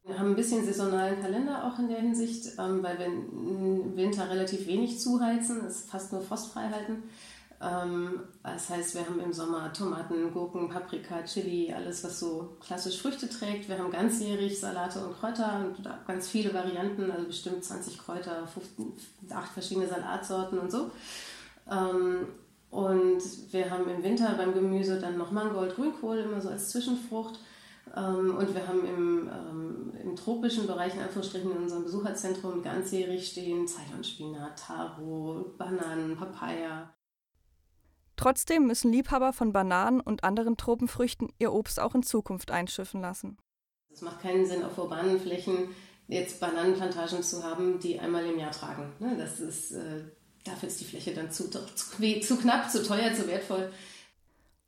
Wir 0.08 0.18
haben 0.18 0.30
ein 0.30 0.36
bisschen 0.36 0.64
saisonalen 0.64 1.20
Kalender 1.20 1.64
auch 1.64 1.78
in 1.78 1.88
der 1.88 1.98
Hinsicht, 2.00 2.52
ähm, 2.58 2.82
weil 2.82 2.98
wir 2.98 3.06
im 3.06 3.94
Winter 3.94 4.30
relativ 4.30 4.66
wenig 4.66 4.98
zuheizen, 4.98 5.66
es 5.66 5.82
fast 5.82 6.12
nur 6.12 6.22
frostfrei 6.22 6.70
halten. 6.70 7.02
Ähm, 7.60 8.20
das 8.42 8.70
heißt, 8.70 8.94
wir 8.94 9.04
haben 9.04 9.20
im 9.20 9.34
Sommer 9.34 9.70
Tomaten, 9.70 10.32
Gurken, 10.32 10.70
Paprika, 10.70 11.22
Chili, 11.24 11.74
alles, 11.74 12.02
was 12.04 12.20
so 12.20 12.56
klassisch 12.58 13.02
Früchte 13.02 13.28
trägt. 13.28 13.68
Wir 13.68 13.78
haben 13.78 13.90
ganzjährig 13.90 14.58
Salate 14.58 15.04
und 15.04 15.20
Kräuter 15.20 15.66
und 15.66 15.86
ganz 16.06 16.28
viele 16.28 16.54
Varianten, 16.54 17.10
also 17.10 17.26
bestimmt 17.26 17.62
20 17.62 17.98
Kräuter, 17.98 18.46
15, 18.46 18.94
8 19.30 19.52
verschiedene 19.52 19.88
Salatsorten 19.88 20.58
und 20.58 20.72
so. 20.72 20.90
Ähm, 21.70 22.28
und 22.70 23.20
wir 23.52 23.70
haben 23.70 23.86
im 23.90 24.02
Winter 24.02 24.34
beim 24.38 24.54
Gemüse 24.54 24.98
dann 24.98 25.18
noch 25.18 25.32
Mangold, 25.32 25.74
Grünkohl, 25.74 26.20
immer 26.20 26.40
so 26.40 26.48
als 26.48 26.70
Zwischenfrucht. 26.70 27.38
Ähm, 27.96 28.36
und 28.36 28.54
wir 28.54 28.66
haben 28.66 28.84
im, 28.84 29.28
ähm, 29.28 29.92
im 30.02 30.16
tropischen 30.16 30.66
Bereich, 30.66 30.94
in 30.94 31.00
Anführungsstrichen, 31.00 31.50
in 31.50 31.58
unserem 31.58 31.84
Besucherzentrum 31.84 32.62
ganzjährig 32.62 33.28
stehen 33.28 33.66
Ceylon-Spinat, 33.66 34.58
Taro, 34.58 35.54
Bananen, 35.58 36.16
Papaya. 36.16 36.94
Trotzdem 38.16 38.66
müssen 38.66 38.92
Liebhaber 38.92 39.32
von 39.32 39.52
Bananen 39.52 40.00
und 40.00 40.24
anderen 40.24 40.56
Tropenfrüchten 40.56 41.32
ihr 41.38 41.52
Obst 41.52 41.78
auch 41.78 41.94
in 41.94 42.02
Zukunft 42.02 42.50
einschiffen 42.50 43.00
lassen. 43.00 43.38
Es 43.92 44.02
macht 44.02 44.20
keinen 44.20 44.44
Sinn, 44.44 44.64
auf 44.64 44.76
urbanen 44.76 45.20
Flächen 45.20 45.68
jetzt 46.08 46.40
Bananenplantagen 46.40 47.22
zu 47.22 47.44
haben, 47.44 47.78
die 47.78 48.00
einmal 48.00 48.24
im 48.24 48.38
Jahr 48.38 48.50
tragen. 48.50 48.92
Ne, 48.98 49.16
das 49.16 49.40
ist, 49.40 49.72
äh, 49.72 50.04
dafür 50.44 50.68
ist 50.68 50.80
die 50.80 50.84
Fläche 50.84 51.14
dann 51.14 51.30
zu, 51.30 51.50
zu, 51.50 51.60
zu 52.20 52.36
knapp, 52.38 52.70
zu 52.70 52.82
teuer, 52.82 53.14
zu 53.14 53.28
wertvoll. 53.28 53.70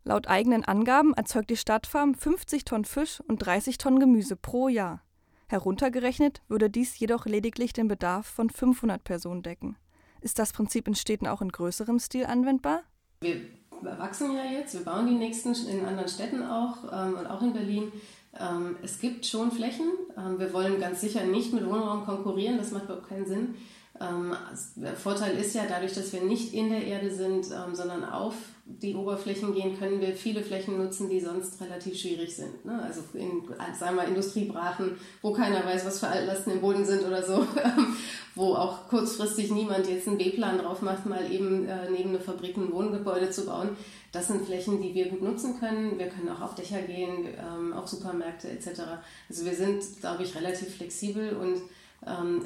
Laut 0.05 0.29
eigenen 0.29 0.65
Angaben 0.65 1.13
erzeugt 1.15 1.51
die 1.51 1.57
Stadtfarm 1.57 2.15
50 2.15 2.65
Tonnen 2.65 2.85
Fisch 2.85 3.21
und 3.29 3.39
30 3.39 3.79
Tonnen 3.79 4.01
Gemüse 4.01 4.35
pro 4.35 4.69
Jahr. 4.69 5.03
Heruntergerechnet 5.49 6.43
würde 6.49 6.71
dies 6.71 6.99
jedoch 6.99 7.27
lediglich 7.27 7.73
den 7.73 7.89
Bedarf 7.89 8.27
von 8.27 8.51
500 8.51 9.03
Personen 9.05 9.43
decken. 9.43 9.77
Ist 10.21 10.39
das 10.39 10.53
Prinzip 10.53 10.87
in 10.87 10.95
Städten 10.95 11.27
auch 11.27 11.43
in 11.43 11.51
größerem 11.51 11.99
Stil 11.99 12.25
anwendbar? 12.25 12.83
Wir 13.21 13.41
wachsen 13.83 14.35
ja 14.35 14.45
jetzt, 14.45 14.75
wir 14.75 14.85
bauen 14.85 15.07
die 15.07 15.15
nächsten 15.15 15.55
in 15.67 15.85
anderen 15.85 16.09
Städten 16.09 16.43
auch 16.43 16.85
ähm, 16.93 17.15
und 17.19 17.27
auch 17.27 17.43
in 17.43 17.53
Berlin. 17.53 17.93
Ähm, 18.39 18.77
es 18.83 19.01
gibt 19.01 19.27
schon 19.27 19.51
Flächen. 19.51 19.91
Ähm, 20.17 20.39
wir 20.39 20.53
wollen 20.53 20.81
ganz 20.81 21.01
sicher 21.01 21.25
nicht 21.25 21.53
mit 21.53 21.67
Wohnraum 21.67 22.05
konkurrieren, 22.05 22.59
das 22.59 22.71
macht 22.71 22.85
überhaupt 22.85 23.09
keinen 23.09 23.27
Sinn. 23.27 23.55
Ähm, 24.01 24.35
der 24.77 24.95
Vorteil 24.95 25.37
ist 25.37 25.55
ja, 25.55 25.65
dadurch, 25.69 25.93
dass 25.93 26.13
wir 26.13 26.23
nicht 26.23 26.55
in 26.55 26.71
der 26.71 26.85
Erde 26.85 27.11
sind, 27.11 27.47
ähm, 27.51 27.75
sondern 27.75 28.05
auf 28.05 28.35
die 28.65 28.95
Oberflächen 28.95 29.53
gehen, 29.53 29.79
können 29.79 30.01
wir 30.01 30.15
viele 30.15 30.43
Flächen 30.43 30.79
nutzen, 30.79 31.11
die 31.11 31.21
sonst 31.21 31.61
relativ 31.61 31.99
schwierig 31.99 32.35
sind. 32.35 32.65
Ne? 32.65 32.81
Also 32.83 33.03
in, 33.15 33.43
sagen 33.79 33.97
wir, 33.97 34.05
Industriebrachen, 34.05 34.97
wo 35.21 35.33
keiner 35.33 35.65
weiß, 35.65 35.85
was 35.85 36.01
für 36.01 36.09
Altlasten 36.09 36.55
im 36.55 36.61
Boden 36.61 36.87
sind 36.87 37.05
oder 37.05 37.23
so, 37.23 37.47
wo 38.35 38.55
auch 38.55 38.89
kurzfristig 38.89 39.51
niemand 39.51 39.87
jetzt 39.89 40.09
einen 40.09 40.19
B-Plan 40.19 40.59
drauf 40.59 40.83
macht, 40.83 41.05
mal 41.05 41.31
eben 41.31 41.67
äh, 41.67 41.91
neben 41.91 42.11
eine 42.11 42.21
Fabrik 42.21 42.57
ein 42.57 42.73
Wohngebäude 42.73 43.31
zu 43.31 43.45
bauen. 43.45 43.71
Das 44.13 44.29
sind 44.29 44.47
Flächen, 44.47 44.81
die 44.81 44.95
wir 44.95 45.09
gut 45.09 45.23
nutzen 45.23 45.61
können. 45.61 45.99
Wir 45.99 46.09
können 46.09 46.31
auch 46.31 46.41
auf 46.41 46.55
Dächer 46.55 46.81
gehen, 46.83 47.27
ähm, 47.39 47.73
auf 47.73 47.89
Supermärkte 47.89 48.49
etc. 48.49 48.81
Also 49.29 49.45
wir 49.45 49.55
sind, 49.55 49.83
glaube 50.01 50.23
ich, 50.23 50.35
relativ 50.35 50.77
flexibel 50.77 51.37
und 51.37 51.61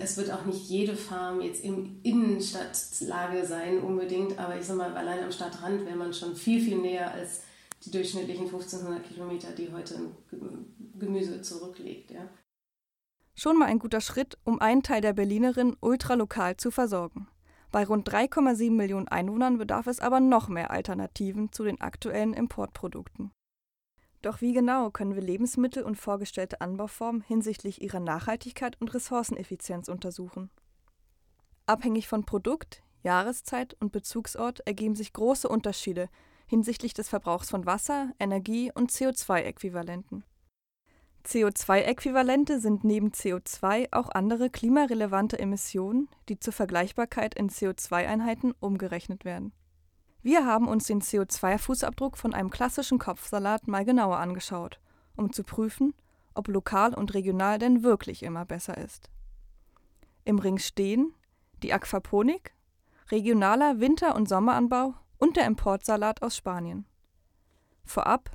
es 0.01 0.17
wird 0.17 0.33
auch 0.33 0.45
nicht 0.45 0.69
jede 0.69 0.97
Farm 0.97 1.41
jetzt 1.41 1.63
in 1.63 2.01
Innenstadtlage 2.03 3.47
sein 3.47 3.79
unbedingt, 3.79 4.39
aber 4.39 4.59
ich 4.59 4.67
sag 4.67 4.77
mal, 4.77 4.97
allein 4.97 5.23
am 5.23 5.31
Stadtrand 5.31 5.87
wäre 5.87 5.97
man 5.97 6.13
schon 6.13 6.35
viel, 6.35 6.61
viel 6.61 6.79
näher 6.79 7.13
als 7.13 7.43
die 7.85 7.91
durchschnittlichen 7.91 8.47
1500 8.47 9.05
Kilometer, 9.05 9.53
die 9.53 9.71
heute 9.73 9.95
Gemüse 10.99 11.43
zurücklegt. 11.43 12.11
Ja. 12.11 12.29
Schon 13.37 13.59
mal 13.59 13.67
ein 13.67 13.79
guter 13.79 14.01
Schritt, 14.01 14.39
um 14.45 14.61
einen 14.61 14.83
Teil 14.83 15.01
der 15.01 15.13
Berlinerin 15.13 15.77
ultralokal 15.81 16.57
zu 16.57 16.71
versorgen. 16.71 17.29
Bei 17.71 17.85
rund 17.85 18.09
3,7 18.09 18.71
Millionen 18.71 19.09
Einwohnern 19.09 19.59
bedarf 19.59 19.87
es 19.89 20.01
aber 20.01 20.21
noch 20.21 20.49
mehr 20.49 20.71
Alternativen 20.71 21.53
zu 21.53 21.65
den 21.65 21.81
aktuellen 21.81 22.33
Importprodukten. 22.33 23.33
Doch 24.25 24.41
wie 24.41 24.55
genau 24.55 24.91
können 24.91 25.15
wir 25.15 25.21
Lebensmittel 25.21 25.83
und 25.83 25.97
vorgestellte 25.97 26.63
Anbauformen 26.63 27.21
hinsichtlich 27.21 27.83
ihrer 27.83 28.01
Nachhaltigkeit 28.01 28.81
und 28.81 28.95
Ressourceneffizienz 28.95 29.89
untersuchen? 29.89 30.49
Abhängig 31.67 32.09
von 32.09 32.25
Produkt, 32.25 32.83
Jahreszeit 33.03 33.77
und 33.81 33.93
Bezugsort 33.93 34.61
ergeben 34.61 34.95
sich 34.95 35.13
große 35.13 35.47
Unterschiede 35.47 36.09
hinsichtlich 36.47 36.95
des 36.95 37.11
Verbrauchs 37.11 37.51
von 37.51 37.67
Wasser, 37.67 38.13
Energie 38.19 38.73
und 38.75 38.91
CO2-Äquivalenten. 38.91 40.25
CO2-Äquivalente 41.27 42.61
sind 42.61 42.83
neben 42.83 43.11
CO2 43.11 43.89
auch 43.93 44.09
andere 44.09 44.49
klimarelevante 44.49 45.39
Emissionen, 45.39 46.09
die 46.31 46.41
zur 46.41 46.55
Vergleichbarkeit 46.55 47.35
in 47.35 47.51
CO2-Einheiten 47.51 48.55
umgerechnet 48.59 49.27
werden. 49.27 49.53
Wir 50.25 50.47
haben 50.47 50.69
uns 50.69 50.87
den 50.87 51.03
CO2-Fußabdruck 51.03 52.17
von 52.17 52.33
einem 52.33 52.49
klassischen 52.49 52.99
Kopfsalat 52.99 53.69
mal 53.69 53.85
genauer 53.85 54.17
angeschaut, 54.17 54.81
um 55.17 55.35
zu 55.35 55.45
prüfen, 55.45 55.93
ob 56.33 56.49
lokal 56.49 56.95
und 56.95 57.13
regional 57.13 57.59
denn 57.59 57.83
wirklich 57.83 58.23
immer 58.23 58.47
besser 58.47 58.79
ist. 58.79 59.11
Im 60.25 60.39
Ring 60.39 60.57
stehen 60.57 61.13
die 61.63 61.75
Aquaponik, 61.75 62.55
regionaler 63.11 63.81
Winter- 63.81 64.15
und 64.15 64.27
Sommeranbau 64.27 64.95
und 65.19 65.37
der 65.37 65.45
Importsalat 65.45 66.23
aus 66.23 66.39
Spanien. 66.39 66.87
Vorab 67.85 68.31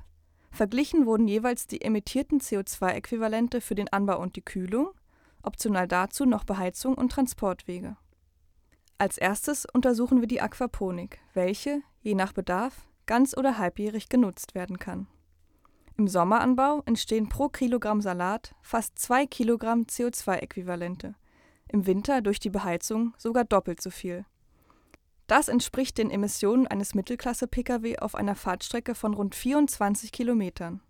verglichen 0.51 1.07
wurden 1.07 1.27
jeweils 1.27 1.65
die 1.65 1.81
emittierten 1.81 2.39
CO2-Äquivalente 2.39 3.61
für 3.61 3.73
den 3.73 3.91
Anbau 3.91 4.21
und 4.21 4.35
die 4.35 4.45
Kühlung, 4.45 4.91
optional 5.41 5.87
dazu 5.87 6.25
noch 6.25 6.43
Beheizung 6.43 6.93
und 6.93 7.11
Transportwege. 7.11 7.97
Als 8.99 9.17
erstes 9.17 9.65
untersuchen 9.65 10.19
wir 10.19 10.27
die 10.27 10.41
Aquaponik, 10.41 11.19
welche, 11.33 11.81
je 12.01 12.15
nach 12.15 12.33
Bedarf, 12.33 12.85
ganz 13.05 13.35
oder 13.35 13.57
halbjährig 13.57 14.09
genutzt 14.09 14.55
werden 14.55 14.77
kann. 14.77 15.07
Im 15.95 16.09
Sommeranbau 16.09 16.83
entstehen 16.85 17.29
pro 17.29 17.47
Kilogramm 17.47 18.01
Salat 18.01 18.53
fast 18.61 18.99
zwei 18.99 19.25
Kilogramm 19.25 19.83
CO2-Äquivalente, 19.83 21.15
im 21.69 21.85
Winter 21.87 22.21
durch 22.21 22.41
die 22.41 22.49
Beheizung 22.49 23.13
sogar 23.17 23.45
doppelt 23.45 23.81
so 23.81 23.89
viel. 23.89 24.25
Das 25.27 25.47
entspricht 25.47 25.97
den 25.97 26.11
Emissionen 26.11 26.67
eines 26.67 26.93
Mittelklasse-Pkw 26.93 27.99
auf 27.99 28.15
einer 28.15 28.35
Fahrtstrecke 28.35 28.95
von 28.95 29.13
rund 29.13 29.33
24 29.33 30.11
Kilometern. 30.11 30.81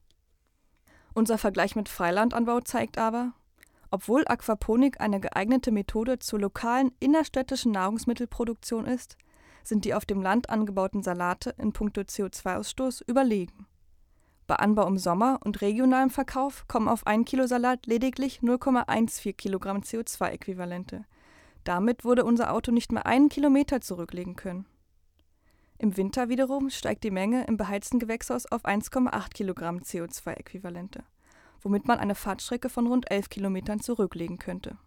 Unser 1.13 1.37
Vergleich 1.37 1.75
mit 1.75 1.89
Freilandanbau 1.89 2.61
zeigt 2.61 2.97
aber, 2.97 3.33
obwohl 3.91 4.23
Aquaponik 4.27 5.01
eine 5.01 5.19
geeignete 5.19 5.71
Methode 5.71 6.19
zur 6.19 6.39
lokalen 6.39 6.91
innerstädtischen 6.99 7.71
Nahrungsmittelproduktion 7.71 8.85
ist, 8.85 9.17
sind 9.63 9.85
die 9.85 9.93
auf 9.93 10.05
dem 10.05 10.21
Land 10.21 10.49
angebauten 10.49 11.03
Salate 11.03 11.55
in 11.57 11.73
puncto 11.73 12.01
CO2-Ausstoß 12.01 13.03
überlegen. 13.07 13.65
Bei 14.47 14.55
Anbau 14.55 14.87
im 14.87 14.97
Sommer 14.97 15.39
und 15.43 15.61
regionalem 15.61 16.09
Verkauf 16.09 16.67
kommen 16.67 16.87
auf 16.87 17.05
ein 17.05 17.23
Kilo 17.25 17.45
Salat 17.45 17.85
lediglich 17.85 18.39
0,14 18.41 19.33
Kilogramm 19.33 19.81
CO2-Äquivalente. 19.81 21.03
Damit 21.63 22.03
würde 22.03 22.25
unser 22.25 22.51
Auto 22.51 22.71
nicht 22.71 22.91
mehr 22.91 23.05
einen 23.05 23.29
Kilometer 23.29 23.81
zurücklegen 23.81 24.35
können. 24.35 24.65
Im 25.77 25.95
Winter 25.97 26.29
wiederum 26.29 26.69
steigt 26.69 27.03
die 27.03 27.11
Menge 27.11 27.45
im 27.45 27.57
beheizten 27.57 27.99
Gewächshaus 27.99 28.45
auf 28.47 28.65
1,8 28.65 29.29
Kilogramm 29.33 29.77
CO2-Äquivalente 29.77 31.03
womit 31.61 31.87
man 31.87 31.99
eine 31.99 32.15
Fahrtstrecke 32.15 32.69
von 32.69 32.87
rund 32.87 33.09
11 33.11 33.29
Kilometern 33.29 33.79
zurücklegen 33.79 34.39
könnte. 34.39 34.77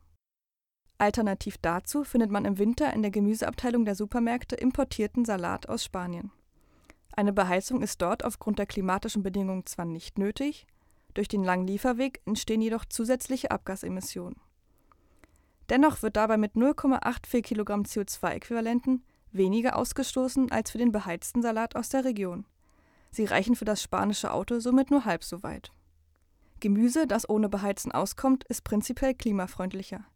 Alternativ 0.98 1.58
dazu 1.58 2.04
findet 2.04 2.30
man 2.30 2.44
im 2.44 2.58
Winter 2.58 2.92
in 2.92 3.02
der 3.02 3.10
Gemüseabteilung 3.10 3.84
der 3.84 3.96
Supermärkte 3.96 4.54
importierten 4.56 5.24
Salat 5.24 5.68
aus 5.68 5.84
Spanien. 5.84 6.30
Eine 7.14 7.32
Beheizung 7.32 7.82
ist 7.82 8.00
dort 8.00 8.24
aufgrund 8.24 8.58
der 8.58 8.66
klimatischen 8.66 9.22
Bedingungen 9.22 9.66
zwar 9.66 9.84
nicht 9.84 10.18
nötig, 10.18 10.66
durch 11.14 11.28
den 11.28 11.44
langen 11.44 11.66
Lieferweg 11.66 12.22
entstehen 12.24 12.62
jedoch 12.62 12.84
zusätzliche 12.84 13.50
Abgasemissionen. 13.50 14.40
Dennoch 15.68 16.02
wird 16.02 16.16
dabei 16.16 16.36
mit 16.36 16.54
0,84 16.54 17.42
Kilogramm 17.42 17.82
CO2-Äquivalenten 17.82 19.02
weniger 19.30 19.76
ausgestoßen 19.76 20.50
als 20.50 20.70
für 20.70 20.78
den 20.78 20.92
beheizten 20.92 21.42
Salat 21.42 21.76
aus 21.76 21.88
der 21.88 22.04
Region. 22.04 22.46
Sie 23.10 23.24
reichen 23.24 23.56
für 23.56 23.64
das 23.64 23.82
spanische 23.82 24.32
Auto 24.32 24.58
somit 24.58 24.90
nur 24.90 25.04
halb 25.04 25.24
so 25.24 25.42
weit. 25.42 25.72
Gemüse, 26.62 27.06
das 27.06 27.28
ohne 27.28 27.48
Beheizen 27.48 27.92
auskommt, 27.92 28.44
ist 28.44 28.62
prinzipiell 28.62 29.14
klimafreundlicher. 29.14 30.06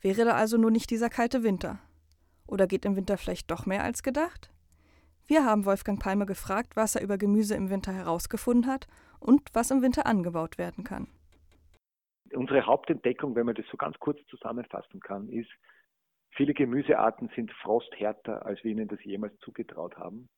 Wäre 0.00 0.24
da 0.24 0.34
also 0.34 0.56
nur 0.56 0.70
nicht 0.70 0.88
dieser 0.88 1.10
kalte 1.10 1.42
Winter? 1.42 1.80
Oder 2.46 2.66
geht 2.66 2.84
im 2.84 2.96
Winter 2.96 3.18
vielleicht 3.18 3.50
doch 3.50 3.66
mehr 3.66 3.82
als 3.82 4.02
gedacht? 4.02 4.50
Wir 5.26 5.44
haben 5.44 5.66
Wolfgang 5.66 6.00
Palmer 6.00 6.26
gefragt, 6.26 6.76
was 6.76 6.94
er 6.94 7.02
über 7.02 7.18
Gemüse 7.18 7.56
im 7.56 7.70
Winter 7.70 7.92
herausgefunden 7.92 8.70
hat 8.70 8.86
und 9.18 9.42
was 9.52 9.70
im 9.72 9.82
Winter 9.82 10.06
angebaut 10.06 10.58
werden 10.58 10.84
kann. 10.84 11.08
Unsere 12.32 12.64
Hauptentdeckung, 12.66 13.34
wenn 13.34 13.46
man 13.46 13.56
das 13.56 13.66
so 13.70 13.76
ganz 13.76 13.98
kurz 13.98 14.24
zusammenfassen 14.26 15.00
kann, 15.00 15.28
ist, 15.28 15.50
viele 16.30 16.54
Gemüsearten 16.54 17.30
sind 17.34 17.50
frosthärter, 17.62 18.46
als 18.46 18.62
wir 18.62 18.70
ihnen 18.70 18.86
das 18.86 19.02
jemals 19.02 19.36
zugetraut 19.40 19.96
haben. 19.96 20.28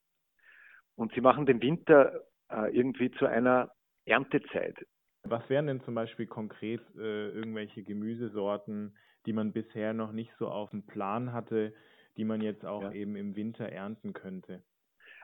Und 0.96 1.12
sie 1.12 1.20
machen 1.20 1.44
den 1.44 1.60
Winter 1.60 2.22
äh, 2.50 2.74
irgendwie 2.74 3.10
zu 3.10 3.26
einer 3.26 3.70
Erntezeit. 4.06 4.76
Was 5.24 5.48
wären 5.48 5.66
denn 5.66 5.80
zum 5.82 5.94
Beispiel 5.94 6.26
konkret 6.26 6.80
äh, 6.96 7.28
irgendwelche 7.28 7.82
Gemüsesorten, 7.82 8.96
die 9.26 9.32
man 9.32 9.52
bisher 9.52 9.92
noch 9.92 10.12
nicht 10.12 10.32
so 10.38 10.48
auf 10.48 10.70
dem 10.70 10.84
Plan 10.84 11.32
hatte, 11.32 11.72
die 12.16 12.24
man 12.24 12.40
jetzt 12.40 12.64
auch 12.64 12.82
ja. 12.82 12.92
eben 12.92 13.16
im 13.16 13.36
Winter 13.36 13.68
ernten 13.68 14.12
könnte? 14.12 14.62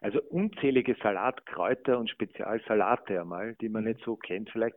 Also 0.01 0.21
unzählige 0.23 0.95
Salatkräuter 1.03 1.99
und 1.99 2.09
Spezialsalate 2.09 3.21
einmal, 3.21 3.57
die 3.57 3.69
man 3.69 3.83
mhm. 3.83 3.91
nicht 3.91 4.05
so 4.05 4.17
kennt 4.17 4.51
vielleicht. 4.51 4.77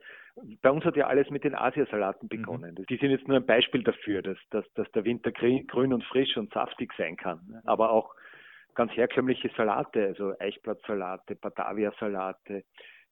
Bei 0.62 0.72
uns 0.72 0.84
hat 0.84 0.96
ja 0.96 1.08
alles 1.08 1.30
mit 1.30 1.44
den 1.44 1.54
Asiasalaten 1.54 2.26
mhm. 2.32 2.42
begonnen. 2.42 2.76
Mhm. 2.80 2.86
Die 2.88 2.98
sind 2.98 3.12
jetzt 3.12 3.28
nur 3.28 3.38
ein 3.38 3.46
Beispiel 3.46 3.84
dafür, 3.84 4.24
dass, 4.24 4.38
dass, 4.50 4.66
dass 4.74 4.92
der 4.92 5.06
Winter 5.06 5.32
grün 5.32 5.94
und 5.94 6.04
frisch 6.06 6.38
und 6.38 6.52
saftig 6.54 6.92
sein 6.98 7.18
kann. 7.18 7.62
Aber 7.66 7.92
auch 7.92 8.16
ganz 8.74 8.92
herkömmliche 8.94 9.52
Salate, 9.56 10.08
also 10.08 10.34
Eichblattsalate, 10.40 11.36
Batavia-Salate, 11.36 12.64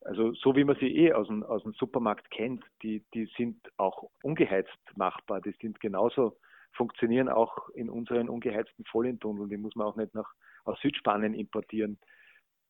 also 0.02 0.34
so 0.34 0.56
wie 0.56 0.64
man 0.64 0.78
sie 0.80 0.96
eh 0.96 1.14
aus 1.14 1.28
dem, 1.28 1.44
aus 1.44 1.64
dem 1.64 1.74
Supermarkt 1.74 2.32
kennt, 2.32 2.64
die, 2.82 3.04
die 3.14 3.26
sind 3.38 3.60
auch 3.78 4.10
ungeheizt 4.24 4.78
machbar. 4.96 5.42
Die 5.42 5.56
sind 5.62 5.80
genauso, 5.80 6.38
funktionieren 6.74 7.30
auch 7.30 7.70
in 7.70 7.90
unseren 7.90 8.30
ungeheizten 8.30 8.86
Folientunneln. 8.86 9.50
Die 9.50 9.58
muss 9.58 9.76
man 9.76 9.88
auch 9.88 9.96
nicht 9.96 10.14
nach, 10.14 10.32
aus 10.64 10.80
Südspanien 10.82 11.34
importieren. 11.34 12.00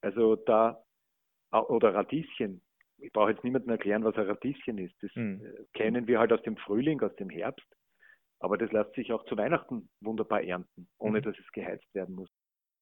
Also 0.01 0.35
da, 0.35 0.83
oder 1.51 1.93
Radieschen. 1.93 2.61
Ich 2.97 3.13
brauche 3.13 3.31
jetzt 3.31 3.43
niemandem 3.43 3.71
erklären, 3.71 4.03
was 4.03 4.15
ein 4.15 4.27
Radieschen 4.27 4.77
ist. 4.77 4.95
Das 5.01 5.11
mhm. 5.15 5.41
kennen 5.73 6.07
wir 6.07 6.19
halt 6.19 6.33
aus 6.33 6.41
dem 6.41 6.57
Frühling, 6.57 7.01
aus 7.01 7.15
dem 7.15 7.29
Herbst. 7.29 7.67
Aber 8.39 8.57
das 8.57 8.71
lässt 8.71 8.93
sich 8.93 9.11
auch 9.11 9.25
zu 9.25 9.37
Weihnachten 9.37 9.89
wunderbar 10.01 10.43
ernten, 10.43 10.87
ohne 10.97 11.19
mhm. 11.19 11.23
dass 11.23 11.37
es 11.37 11.51
geheizt 11.51 11.93
werden 11.93 12.15
muss. 12.15 12.29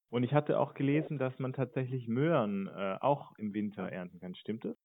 Und 0.09 0.23
ich 0.23 0.33
hatte 0.33 0.59
auch 0.59 0.73
gelesen, 0.73 1.17
dass 1.17 1.37
man 1.39 1.53
tatsächlich 1.53 2.07
Möhren 2.07 2.67
äh, 2.67 2.97
auch 3.01 3.37
im 3.37 3.53
Winter 3.53 3.83
ernten 3.91 4.19
kann. 4.19 4.35
Stimmt 4.35 4.65
das? 4.65 4.77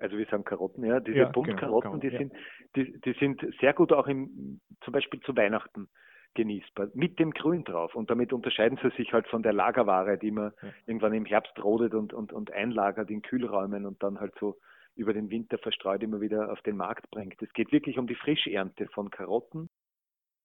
Also 0.00 0.18
wir 0.18 0.26
sagen 0.26 0.44
Karotten, 0.44 0.84
ja. 0.84 1.00
Diese 1.00 1.18
ja, 1.18 1.28
Buntkarotten, 1.28 2.00
genau, 2.00 2.00
die 2.00 2.08
ja. 2.08 2.18
sind, 2.18 2.32
die, 2.76 3.00
die 3.00 3.12
sind 3.18 3.40
sehr 3.60 3.72
gut 3.72 3.92
auch 3.92 4.06
im, 4.06 4.60
zum 4.82 4.92
Beispiel 4.92 5.20
zu 5.20 5.34
Weihnachten 5.36 5.88
genießbar, 6.34 6.88
mit 6.94 7.18
dem 7.18 7.32
Grün 7.32 7.64
drauf. 7.64 7.94
Und 7.94 8.10
damit 8.10 8.32
unterscheiden 8.32 8.78
sie 8.82 8.90
sich 8.96 9.12
halt 9.12 9.26
von 9.26 9.42
der 9.42 9.54
Lagerware, 9.54 10.18
die 10.18 10.30
man 10.30 10.52
ja. 10.62 10.68
irgendwann 10.86 11.14
im 11.14 11.24
Herbst 11.24 11.58
rodet 11.62 11.94
und, 11.94 12.12
und, 12.12 12.32
und 12.32 12.52
einlagert 12.52 13.10
in 13.10 13.22
Kühlräumen 13.22 13.86
und 13.86 14.02
dann 14.02 14.20
halt 14.20 14.34
so 14.38 14.58
über 14.94 15.12
den 15.12 15.30
Winter 15.30 15.58
verstreut 15.58 16.02
immer 16.02 16.20
wieder 16.20 16.52
auf 16.52 16.60
den 16.62 16.76
Markt 16.76 17.10
bringt. 17.10 17.40
Es 17.42 17.52
geht 17.52 17.72
wirklich 17.72 17.98
um 17.98 18.06
die 18.06 18.14
Frischernte 18.14 18.86
von 18.88 19.10
Karotten 19.10 19.68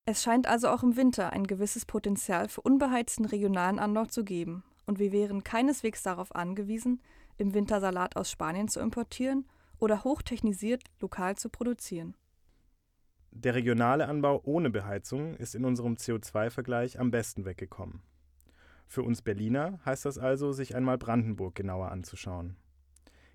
es 0.06 0.24
scheint 0.24 0.48
also 0.48 0.68
auch 0.70 0.84
im 0.84 0.98
Winter 0.98 1.32
ein 1.32 1.48
gewisses 1.48 1.86
Potenzial 1.86 2.50
für 2.50 2.62
unbeheizten 2.62 3.26
regionalen 3.26 3.80
Anbau 3.80 4.06
zu 4.06 4.24
geben, 4.24 4.64
und 4.86 5.00
wir 5.00 5.12
wären 5.12 5.44
keineswegs 5.44 6.04
darauf 6.04 6.36
angewiesen, 6.36 7.02
im 7.38 7.54
Winter 7.54 7.80
Salat 7.80 8.16
aus 8.18 8.30
Spanien 8.30 8.68
zu 8.68 8.80
importieren 8.80 9.46
oder 9.80 10.04
hochtechnisiert 10.04 10.84
lokal 11.00 11.38
zu 11.38 11.50
produzieren. 11.50 12.16
Der 13.32 13.56
regionale 13.56 14.08
Anbau 14.08 14.42
ohne 14.44 14.70
Beheizung 14.70 15.36
ist 15.36 15.56
in 15.56 15.64
unserem 15.64 15.96
CO2-Vergleich 15.96 17.00
am 17.00 17.12
besten 17.12 17.46
weggekommen. 17.46 18.02
Für 18.88 19.04
uns 19.04 19.22
Berliner 19.22 19.80
heißt 19.86 20.04
das 20.04 20.18
also, 20.18 20.52
sich 20.52 20.76
einmal 20.76 20.98
Brandenburg 20.98 21.56
genauer 21.56 21.92
anzuschauen. 21.92 22.58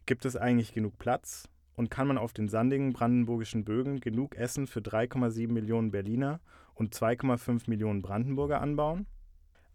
Gibt 0.05 0.27
es 0.27 0.37
eigentlich 0.37 0.75
genug 0.75 0.99
Platz 0.99 1.49
und 1.77 1.91
kann 1.91 2.09
man 2.09 2.19
auf 2.19 2.33
den 2.33 2.49
sandigen 2.49 2.93
brandenburgischen 2.93 3.65
Bögen 3.65 4.01
genug 4.01 4.35
Essen 4.35 4.67
für 4.67 4.81
3,7 4.81 5.53
Millionen 5.53 5.91
Berliner 5.91 6.41
und 6.75 6.95
2,5 6.95 7.69
Millionen 7.69 8.03
Brandenburger 8.03 8.61
anbauen? 8.61 9.07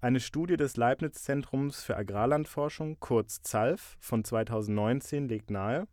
Eine 0.01 0.19
Studie 0.19 0.57
des 0.57 0.77
Leibniz-Zentrums 0.77 1.83
für 1.83 1.95
Agrarlandforschung, 1.95 2.99
kurz 2.99 3.43
ZALF, 3.43 3.97
von 3.99 4.23
2019 4.23 5.27
legt 5.27 5.51
nahe, 5.51 5.87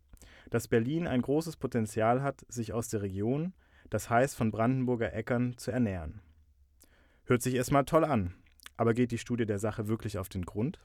dass 0.49 0.67
Berlin 0.67 1.05
ein 1.05 1.21
großes 1.21 1.57
Potenzial 1.57 2.23
hat, 2.23 2.43
sich 2.49 2.73
aus 2.73 2.89
der 2.89 3.03
Region, 3.03 3.53
das 3.91 4.09
heißt 4.09 4.35
von 4.35 4.49
Brandenburger 4.49 5.13
Äckern, 5.13 5.57
zu 5.57 5.69
ernähren. 5.69 6.21
Hört 7.25 7.43
sich 7.43 7.53
erstmal 7.53 7.85
toll 7.85 8.03
an, 8.03 8.33
aber 8.77 8.95
geht 8.95 9.11
die 9.11 9.19
Studie 9.19 9.45
der 9.45 9.59
Sache 9.59 9.87
wirklich 9.87 10.17
auf 10.17 10.29
den 10.29 10.45
Grund? 10.45 10.79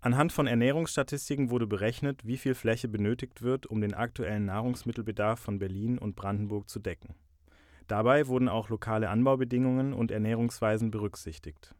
Anhand 0.00 0.32
von 0.32 0.46
Ernährungsstatistiken 0.46 1.50
wurde 1.50 1.66
berechnet, 1.66 2.24
wie 2.24 2.36
viel 2.36 2.54
Fläche 2.54 2.86
benötigt 2.86 3.42
wird, 3.42 3.66
um 3.66 3.80
den 3.80 3.94
aktuellen 3.94 4.44
Nahrungsmittelbedarf 4.44 5.40
von 5.40 5.58
Berlin 5.58 5.98
und 5.98 6.14
Brandenburg 6.14 6.68
zu 6.68 6.78
decken. 6.78 7.14
Dabei 7.88 8.28
wurden 8.28 8.48
auch 8.48 8.68
lokale 8.68 9.08
Anbaubedingungen 9.08 9.92
und 9.92 10.12
Ernährungsweisen 10.12 10.92
berücksichtigt. 10.92 11.74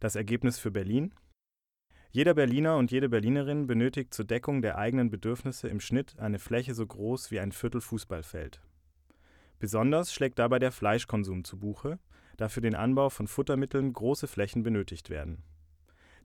Das 0.00 0.16
Ergebnis 0.16 0.58
für 0.58 0.72
Berlin? 0.72 1.12
Jeder 2.10 2.34
Berliner 2.34 2.76
und 2.76 2.90
jede 2.90 3.08
Berlinerin 3.08 3.66
benötigt 3.66 4.14
zur 4.14 4.24
Deckung 4.24 4.62
der 4.62 4.78
eigenen 4.78 5.10
Bedürfnisse 5.10 5.68
im 5.68 5.78
Schnitt 5.78 6.18
eine 6.18 6.38
Fläche 6.38 6.74
so 6.74 6.86
groß 6.86 7.30
wie 7.30 7.38
ein 7.38 7.52
Viertel 7.52 7.80
Fußballfeld. 7.80 8.62
Besonders 9.58 10.12
schlägt 10.12 10.38
dabei 10.38 10.58
der 10.58 10.72
Fleischkonsum 10.72 11.44
zu 11.44 11.58
Buche, 11.58 11.98
da 12.36 12.48
für 12.48 12.62
den 12.62 12.74
Anbau 12.74 13.10
von 13.10 13.28
Futtermitteln 13.28 13.92
große 13.92 14.26
Flächen 14.26 14.62
benötigt 14.62 15.10
werden. 15.10 15.42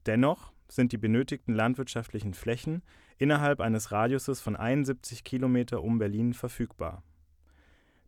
Dennoch 0.05 0.52
sind 0.75 0.91
die 0.91 0.97
benötigten 0.97 1.53
landwirtschaftlichen 1.53 2.33
Flächen 2.33 2.81
innerhalb 3.17 3.61
eines 3.61 3.91
Radiuses 3.91 4.41
von 4.41 4.55
71 4.55 5.23
Kilometer 5.23 5.83
um 5.83 5.99
Berlin 5.99 6.33
verfügbar. 6.33 7.03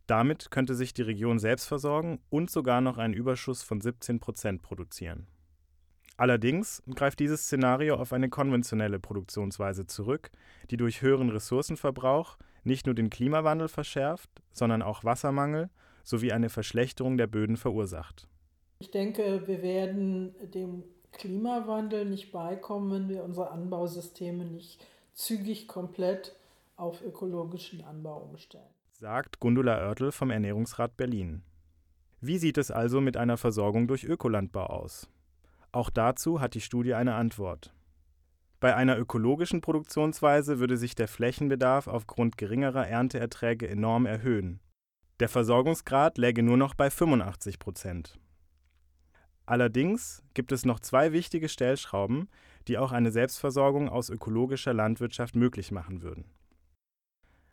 Damit 0.06 0.50
könnte 0.50 0.74
sich 0.74 0.94
die 0.94 1.02
Region 1.02 1.38
selbst 1.38 1.66
versorgen 1.66 2.20
und 2.30 2.50
sogar 2.50 2.80
noch 2.80 2.98
einen 2.98 3.14
Überschuss 3.14 3.62
von 3.62 3.80
17 3.80 4.20
Prozent 4.20 4.62
produzieren. 4.62 5.26
Allerdings 6.16 6.82
greift 6.94 7.18
dieses 7.20 7.42
Szenario 7.42 7.96
auf 7.96 8.12
eine 8.12 8.30
konventionelle 8.30 8.98
Produktionsweise 8.98 9.86
zurück, 9.86 10.30
die 10.70 10.76
durch 10.76 11.02
höheren 11.02 11.28
Ressourcenverbrauch 11.28 12.38
nicht 12.64 12.86
nur 12.86 12.94
den 12.94 13.10
Klimawandel 13.10 13.68
verschärft, 13.68 14.30
sondern 14.52 14.82
auch 14.82 15.04
Wassermangel 15.04 15.70
sowie 16.04 16.32
eine 16.32 16.48
Verschlechterung 16.48 17.16
der 17.16 17.26
Böden 17.26 17.56
verursacht. 17.56 18.28
Ich 18.78 18.90
denke, 18.90 19.46
wir 19.46 19.62
werden 19.62 20.34
dem 20.54 20.84
Klimawandel 21.16 22.04
nicht 22.04 22.30
beikommen, 22.30 22.92
wenn 22.92 23.08
wir 23.08 23.24
unsere 23.24 23.50
Anbausysteme 23.50 24.44
nicht 24.44 24.84
zügig 25.14 25.66
komplett 25.66 26.34
auf 26.76 27.02
ökologischen 27.02 27.82
Anbau 27.82 28.18
umstellen. 28.18 28.68
Sagt 28.92 29.40
Gundula 29.40 29.78
Oertel 29.78 30.12
vom 30.12 30.30
Ernährungsrat 30.30 30.96
Berlin. 30.96 31.42
Wie 32.20 32.36
sieht 32.36 32.58
es 32.58 32.70
also 32.70 33.00
mit 33.00 33.16
einer 33.16 33.38
Versorgung 33.38 33.88
durch 33.88 34.04
Ökolandbau 34.04 34.66
aus? 34.66 35.08
Auch 35.72 35.88
dazu 35.88 36.40
hat 36.40 36.54
die 36.54 36.60
Studie 36.60 36.94
eine 36.94 37.14
Antwort. 37.14 37.72
Bei 38.60 38.74
einer 38.74 38.98
ökologischen 38.98 39.62
Produktionsweise 39.62 40.58
würde 40.58 40.76
sich 40.76 40.94
der 40.94 41.08
Flächenbedarf 41.08 41.88
aufgrund 41.88 42.36
geringerer 42.36 42.86
Ernteerträge 42.86 43.68
enorm 43.68 44.06
erhöhen. 44.06 44.60
Der 45.20 45.28
Versorgungsgrad 45.30 46.18
läge 46.18 46.42
nur 46.42 46.58
noch 46.58 46.74
bei 46.74 46.90
85 46.90 47.58
Prozent. 47.58 48.18
Allerdings 49.46 50.24
gibt 50.34 50.50
es 50.50 50.64
noch 50.64 50.80
zwei 50.80 51.12
wichtige 51.12 51.48
Stellschrauben, 51.48 52.28
die 52.66 52.78
auch 52.78 52.90
eine 52.90 53.12
Selbstversorgung 53.12 53.88
aus 53.88 54.10
ökologischer 54.10 54.74
Landwirtschaft 54.74 55.36
möglich 55.36 55.70
machen 55.70 56.02
würden. 56.02 56.24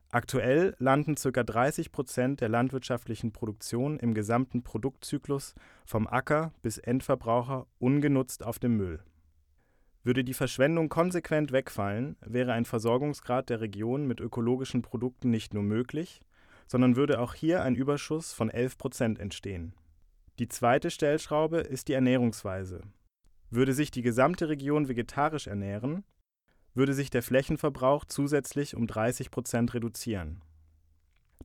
Aktuell 0.10 0.76
landen 0.80 1.16
ca. 1.16 1.44
30 1.44 1.92
Prozent 1.92 2.42
der 2.42 2.50
landwirtschaftlichen 2.50 3.32
Produktion 3.32 4.00
im 4.00 4.14
gesamten 4.14 4.64
Produktzyklus 4.64 5.54
vom 5.86 6.08
Acker 6.08 6.52
bis 6.64 6.80
Endverbraucher 6.80 7.68
ungenutzt 7.80 8.44
auf 8.44 8.60
dem 8.60 8.78
Müll. 8.78 9.04
Würde 10.04 10.24
die 10.24 10.34
Verschwendung 10.34 10.90
konsequent 10.90 11.52
wegfallen, 11.52 12.18
wäre 12.22 12.54
ein 12.54 12.66
Versorgungsgrad 12.66 13.50
der 13.50 13.62
Region 13.62 14.06
mit 14.06 14.20
ökologischen 14.20 14.82
Produkten 14.82 15.30
nicht 15.30 15.54
nur 15.54 15.64
möglich, 15.64 16.22
sondern 16.68 16.96
würde 16.96 17.20
auch 17.20 17.34
hier 17.34 17.64
ein 17.64 17.76
Überschuss 17.76 18.34
von 18.34 18.50
11 18.50 18.78
Prozent 18.78 19.20
entstehen 19.20 19.74
die 20.40 20.48
zweite 20.48 20.90
Stellschraube 20.90 21.60
ist 21.60 21.88
die 21.88 21.94
Ernährungsweise. 21.94 22.82
Würde 23.52 23.74
sich 23.74 23.92
die 23.92 24.02
gesamte 24.02 24.50
Region 24.50 24.88
vegetarisch 24.88 25.46
ernähren, 25.46 26.04
würde 26.74 26.96
sich 26.96 27.12
der 27.12 27.22
Flächenverbrauch 27.22 28.06
zusätzlich 28.06 28.76
um 28.76 28.88
30 28.88 29.30
Prozent 29.30 29.76
reduzieren. 29.76 30.42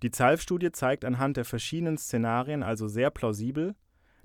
Die 0.02 0.10
ZALF-Studie 0.10 0.72
zeigt 0.72 1.04
anhand 1.04 1.36
der 1.36 1.44
verschiedenen 1.44 1.98
Szenarien 1.98 2.62
also 2.62 2.88
sehr 2.88 3.10
plausibel, 3.10 3.74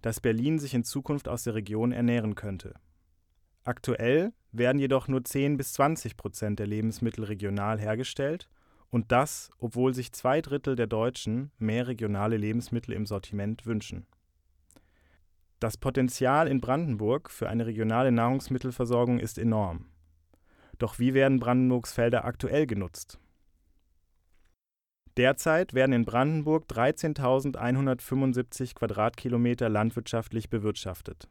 dass 0.02 0.22
Berlin 0.22 0.60
sich 0.60 0.74
in 0.74 0.84
Zukunft 0.84 1.28
aus 1.28 1.44
der 1.44 1.56
Region 1.56 1.92
ernähren 1.92 2.36
könnte. 2.36 2.76
Aktuell 3.64 4.34
werden 4.52 4.80
jedoch 4.80 5.08
nur 5.08 5.24
10 5.24 5.58
bis 5.58 5.74
20 5.74 6.16
Prozent 6.16 6.60
der 6.60 6.68
Lebensmittel 6.68 7.24
regional 7.24 7.80
hergestellt 7.80 8.50
Und 8.90 9.12
das, 9.12 9.50
obwohl 9.58 9.96
sich 9.96 10.12
zwei 10.14 10.40
Drittel 10.40 10.76
der 10.76 10.86
Deutschen 10.86 11.52
mehr 11.58 11.88
regionale 11.88 12.38
Lebensmittel 12.38 12.94
im 12.94 13.08
Sortiment 13.08 13.66
wünschen. 13.66 14.06
Das 15.64 15.78
Potenzial 15.78 16.50
in 16.50 16.60
Brandenburg 16.60 17.32
für 17.32 17.48
eine 17.48 17.66
regionale 17.66 18.12
Nahrungsmittelversorgung 18.12 19.22
ist 19.22 19.38
enorm. 19.38 19.86
Doch 20.78 21.00
wie 21.00 21.14
werden 21.14 21.40
Brandenburgs 21.40 21.94
Felder 21.94 22.26
aktuell 22.26 22.68
genutzt? 22.68 23.18
Derzeit 25.16 25.74
werden 25.74 25.94
in 25.94 26.04
Brandenburg 26.04 26.66
13.175 26.70 28.76
Quadratkilometer 28.76 29.70
landwirtschaftlich 29.70 30.50
bewirtschaftet. 30.50 31.30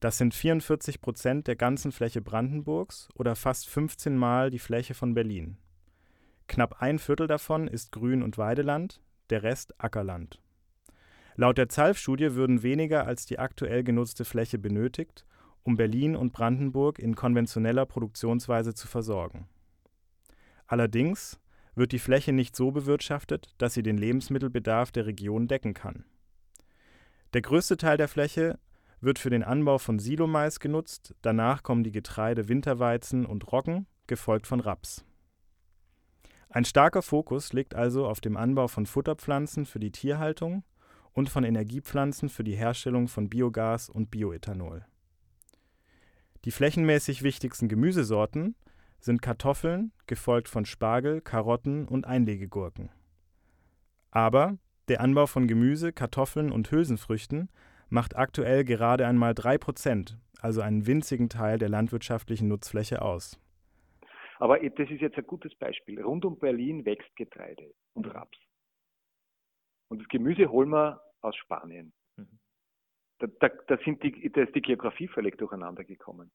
Das 0.00 0.18
sind 0.18 0.34
44 0.34 1.00
Prozent 1.00 1.46
der 1.46 1.54
ganzen 1.54 1.92
Fläche 1.92 2.20
Brandenburgs 2.20 3.08
oder 3.14 3.36
fast 3.36 3.68
15 3.68 4.16
Mal 4.16 4.50
die 4.50 4.58
Fläche 4.58 4.94
von 4.94 5.14
Berlin. 5.14 5.58
Knapp 6.48 6.82
ein 6.82 6.98
Viertel 6.98 7.28
davon 7.28 7.68
ist 7.68 7.92
Grün- 7.92 8.24
und 8.24 8.36
Weideland, 8.36 9.00
der 9.30 9.44
Rest 9.44 9.80
Ackerland. 9.80 10.40
Laut 11.40 11.56
der 11.56 11.68
ZALF-Studie 11.68 12.34
würden 12.34 12.64
weniger 12.64 13.06
als 13.06 13.24
die 13.24 13.38
aktuell 13.38 13.84
genutzte 13.84 14.24
Fläche 14.24 14.58
benötigt, 14.58 15.24
um 15.62 15.76
Berlin 15.76 16.16
und 16.16 16.32
Brandenburg 16.32 16.98
in 16.98 17.14
konventioneller 17.14 17.86
Produktionsweise 17.86 18.74
zu 18.74 18.88
versorgen. 18.88 19.46
Allerdings 20.66 21.38
wird 21.76 21.92
die 21.92 22.00
Fläche 22.00 22.32
nicht 22.32 22.56
so 22.56 22.72
bewirtschaftet, 22.72 23.54
dass 23.58 23.74
sie 23.74 23.84
den 23.84 23.98
Lebensmittelbedarf 23.98 24.90
der 24.90 25.06
Region 25.06 25.46
decken 25.46 25.74
kann. 25.74 26.04
Der 27.34 27.42
größte 27.42 27.76
Teil 27.76 27.98
der 27.98 28.08
Fläche 28.08 28.58
wird 29.00 29.20
für 29.20 29.30
den 29.30 29.44
Anbau 29.44 29.78
von 29.78 30.00
Silomais 30.00 30.58
genutzt, 30.58 31.14
danach 31.22 31.62
kommen 31.62 31.84
die 31.84 31.92
Getreide 31.92 32.48
Winterweizen 32.48 33.24
und 33.24 33.52
Roggen, 33.52 33.86
gefolgt 34.08 34.48
von 34.48 34.58
Raps. 34.58 35.04
Ein 36.48 36.64
starker 36.64 37.02
Fokus 37.02 37.52
liegt 37.52 37.76
also 37.76 38.08
auf 38.08 38.20
dem 38.20 38.36
Anbau 38.36 38.66
von 38.66 38.86
Futterpflanzen 38.86 39.66
für 39.66 39.78
die 39.78 39.92
Tierhaltung 39.92 40.64
und 41.18 41.28
von 41.28 41.42
Energiepflanzen 41.42 42.28
für 42.28 42.44
die 42.44 42.54
Herstellung 42.54 43.08
von 43.08 43.28
Biogas 43.28 43.90
und 43.90 44.08
Bioethanol. 44.08 44.86
Die 46.44 46.52
flächenmäßig 46.52 47.24
wichtigsten 47.24 47.66
Gemüsesorten 47.66 48.54
sind 49.00 49.20
Kartoffeln, 49.20 49.90
gefolgt 50.06 50.48
von 50.48 50.64
Spargel, 50.64 51.20
Karotten 51.20 51.88
und 51.88 52.06
Einlegegurken. 52.06 52.90
Aber 54.12 54.58
der 54.86 55.00
Anbau 55.00 55.26
von 55.26 55.48
Gemüse, 55.48 55.92
Kartoffeln 55.92 56.52
und 56.52 56.70
Hülsenfrüchten 56.70 57.50
macht 57.88 58.14
aktuell 58.14 58.62
gerade 58.62 59.04
einmal 59.04 59.34
3 59.34 59.58
Prozent, 59.58 60.18
also 60.40 60.60
einen 60.60 60.86
winzigen 60.86 61.28
Teil 61.28 61.58
der 61.58 61.68
landwirtschaftlichen 61.68 62.46
Nutzfläche 62.46 63.02
aus. 63.02 63.40
Aber 64.38 64.60
das 64.60 64.88
ist 64.88 65.00
jetzt 65.00 65.18
ein 65.18 65.26
gutes 65.26 65.52
Beispiel. 65.56 66.00
Rund 66.00 66.24
um 66.24 66.38
Berlin 66.38 66.84
wächst 66.84 67.10
Getreide 67.16 67.74
und 67.94 68.06
Raps. 68.06 68.38
Und 69.88 70.00
das 70.00 70.06
Gemüse 70.06 70.48
holen 70.48 70.68
wir 70.68 71.00
aus 71.22 71.36
Spanien. 71.36 71.92
Mhm. 72.16 72.38
Da, 73.18 73.26
da, 73.40 73.48
da, 73.66 73.78
sind 73.84 74.02
die, 74.02 74.30
da 74.30 74.42
ist 74.42 74.54
die 74.54 74.62
Geografie 74.62 75.08
völlig 75.08 75.36
durcheinander 75.38 75.84
gekommen. 75.84 76.30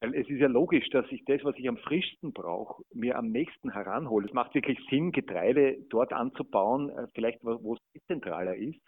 Weil 0.00 0.14
es 0.14 0.28
ist 0.28 0.40
ja 0.40 0.48
logisch, 0.48 0.88
dass 0.90 1.10
ich 1.10 1.24
das, 1.24 1.42
was 1.42 1.56
ich 1.56 1.68
am 1.68 1.78
frischsten 1.78 2.32
brauche, 2.32 2.82
mir 2.92 3.16
am 3.16 3.30
nächsten 3.30 3.72
heranhole. 3.72 4.26
Es 4.26 4.34
macht 4.34 4.54
wirklich 4.54 4.78
Sinn, 4.90 5.10
Getreide 5.10 5.78
dort 5.88 6.12
anzubauen, 6.12 6.90
äh, 6.90 7.06
vielleicht 7.14 7.42
wo 7.42 7.74
es 7.74 7.80
dezentraler 7.94 8.56
ist. 8.56 8.80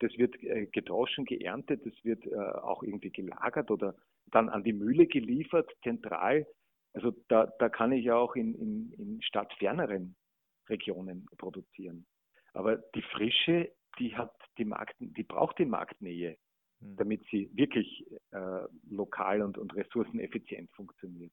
Das 0.00 0.16
wird 0.16 0.42
äh, 0.42 0.66
gedroschen, 0.66 1.26
geerntet, 1.26 1.84
das 1.84 1.92
wird 2.02 2.24
äh, 2.26 2.34
auch 2.34 2.82
irgendwie 2.82 3.10
gelagert 3.10 3.70
oder 3.70 3.94
dann 4.30 4.48
an 4.48 4.64
die 4.64 4.72
Mühle 4.72 5.06
geliefert, 5.06 5.70
zentral. 5.82 6.46
Also 6.94 7.12
da, 7.28 7.46
da 7.58 7.68
kann 7.68 7.92
ich 7.92 8.04
ja 8.04 8.16
auch 8.16 8.34
in, 8.34 8.54
in, 8.54 8.92
in 8.92 9.22
stadtferneren 9.22 10.16
Regionen 10.68 11.26
produzieren. 11.36 12.06
Aber 12.54 12.76
die 12.76 13.02
Frische, 13.02 13.70
die 13.98 14.16
hat 14.16 14.32
die 14.58 14.64
Markt, 14.64 14.96
die 14.98 15.24
braucht 15.24 15.58
die 15.58 15.66
Marktnähe. 15.66 16.36
Hm. 16.80 16.96
damit 16.96 17.24
sie 17.30 17.50
wirklich 17.54 18.06
äh, 18.30 18.60
lokal 18.88 19.42
und, 19.42 19.58
und 19.58 19.74
ressourceneffizient 19.74 20.70
funktioniert. 20.72 21.32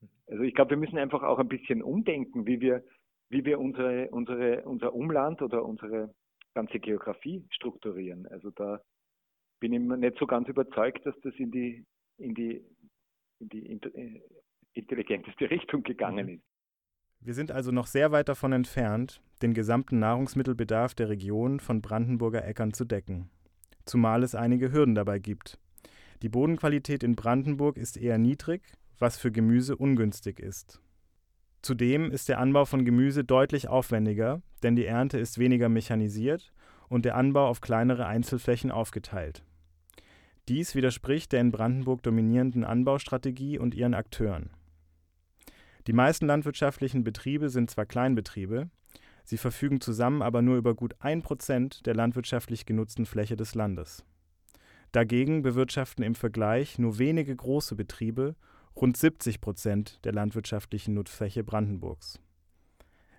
Hm. 0.00 0.08
Also 0.28 0.42
ich 0.42 0.54
glaube, 0.54 0.70
wir 0.70 0.78
müssen 0.78 0.98
einfach 0.98 1.22
auch 1.22 1.38
ein 1.38 1.48
bisschen 1.48 1.82
umdenken, 1.82 2.46
wie 2.46 2.60
wir, 2.60 2.82
wie 3.28 3.44
wir 3.44 3.58
unsere, 3.58 4.08
unsere, 4.10 4.62
unser 4.62 4.94
Umland 4.94 5.42
oder 5.42 5.64
unsere 5.64 6.14
ganze 6.54 6.80
Geografie 6.80 7.44
strukturieren. 7.50 8.26
Also 8.28 8.50
da 8.50 8.80
bin 9.60 9.74
ich 9.74 9.80
mir 9.80 9.98
nicht 9.98 10.18
so 10.18 10.26
ganz 10.26 10.48
überzeugt, 10.48 11.04
dass 11.04 11.18
das 11.20 11.34
in 11.34 11.50
die, 11.50 11.84
in 12.16 12.34
die, 12.34 12.64
in 13.40 13.48
die 13.50 13.66
äh, 13.66 14.22
intelligenteste 14.72 15.50
Richtung 15.50 15.82
gegangen 15.82 16.26
mhm. 16.26 16.34
ist. 16.36 16.44
Wir 17.26 17.34
sind 17.34 17.52
also 17.52 17.72
noch 17.72 17.86
sehr 17.86 18.10
weit 18.12 18.30
davon 18.30 18.52
entfernt, 18.52 19.20
den 19.42 19.52
gesamten 19.52 19.98
Nahrungsmittelbedarf 19.98 20.94
der 20.94 21.10
Region 21.10 21.60
von 21.60 21.82
Brandenburger 21.82 22.46
Äckern 22.46 22.72
zu 22.72 22.86
decken 22.86 23.28
zumal 23.86 24.22
es 24.22 24.34
einige 24.34 24.72
Hürden 24.72 24.94
dabei 24.94 25.18
gibt. 25.18 25.58
Die 26.22 26.28
Bodenqualität 26.28 27.02
in 27.02 27.16
Brandenburg 27.16 27.76
ist 27.76 27.96
eher 27.96 28.18
niedrig, 28.18 28.62
was 28.98 29.16
für 29.16 29.32
Gemüse 29.32 29.76
ungünstig 29.76 30.40
ist. 30.40 30.80
Zudem 31.62 32.10
ist 32.10 32.28
der 32.28 32.38
Anbau 32.38 32.64
von 32.64 32.84
Gemüse 32.84 33.24
deutlich 33.24 33.68
aufwendiger, 33.68 34.42
denn 34.62 34.76
die 34.76 34.86
Ernte 34.86 35.18
ist 35.18 35.38
weniger 35.38 35.68
mechanisiert 35.68 36.52
und 36.88 37.04
der 37.04 37.16
Anbau 37.16 37.48
auf 37.48 37.60
kleinere 37.60 38.06
Einzelflächen 38.06 38.70
aufgeteilt. 38.70 39.44
Dies 40.48 40.74
widerspricht 40.74 41.32
der 41.32 41.40
in 41.40 41.50
Brandenburg 41.50 42.02
dominierenden 42.02 42.64
Anbaustrategie 42.64 43.58
und 43.58 43.74
ihren 43.74 43.94
Akteuren. 43.94 44.50
Die 45.86 45.92
meisten 45.92 46.26
landwirtschaftlichen 46.26 47.04
Betriebe 47.04 47.48
sind 47.48 47.70
zwar 47.70 47.86
Kleinbetriebe, 47.86 48.70
Sie 49.26 49.38
verfügen 49.38 49.80
zusammen 49.80 50.22
aber 50.22 50.40
nur 50.40 50.56
über 50.56 50.76
gut 50.76 50.94
ein 51.00 51.20
Prozent 51.20 51.84
der 51.84 51.96
landwirtschaftlich 51.96 52.64
genutzten 52.64 53.06
Fläche 53.06 53.36
des 53.36 53.56
Landes. 53.56 54.04
Dagegen 54.92 55.42
bewirtschaften 55.42 56.04
im 56.04 56.14
Vergleich 56.14 56.78
nur 56.78 56.98
wenige 56.98 57.34
große 57.34 57.74
Betriebe 57.74 58.36
rund 58.76 58.96
70 58.96 59.40
Prozent 59.40 59.98
der 60.04 60.12
landwirtschaftlichen 60.12 60.94
Nutzfläche 60.94 61.42
Brandenburgs. 61.42 62.20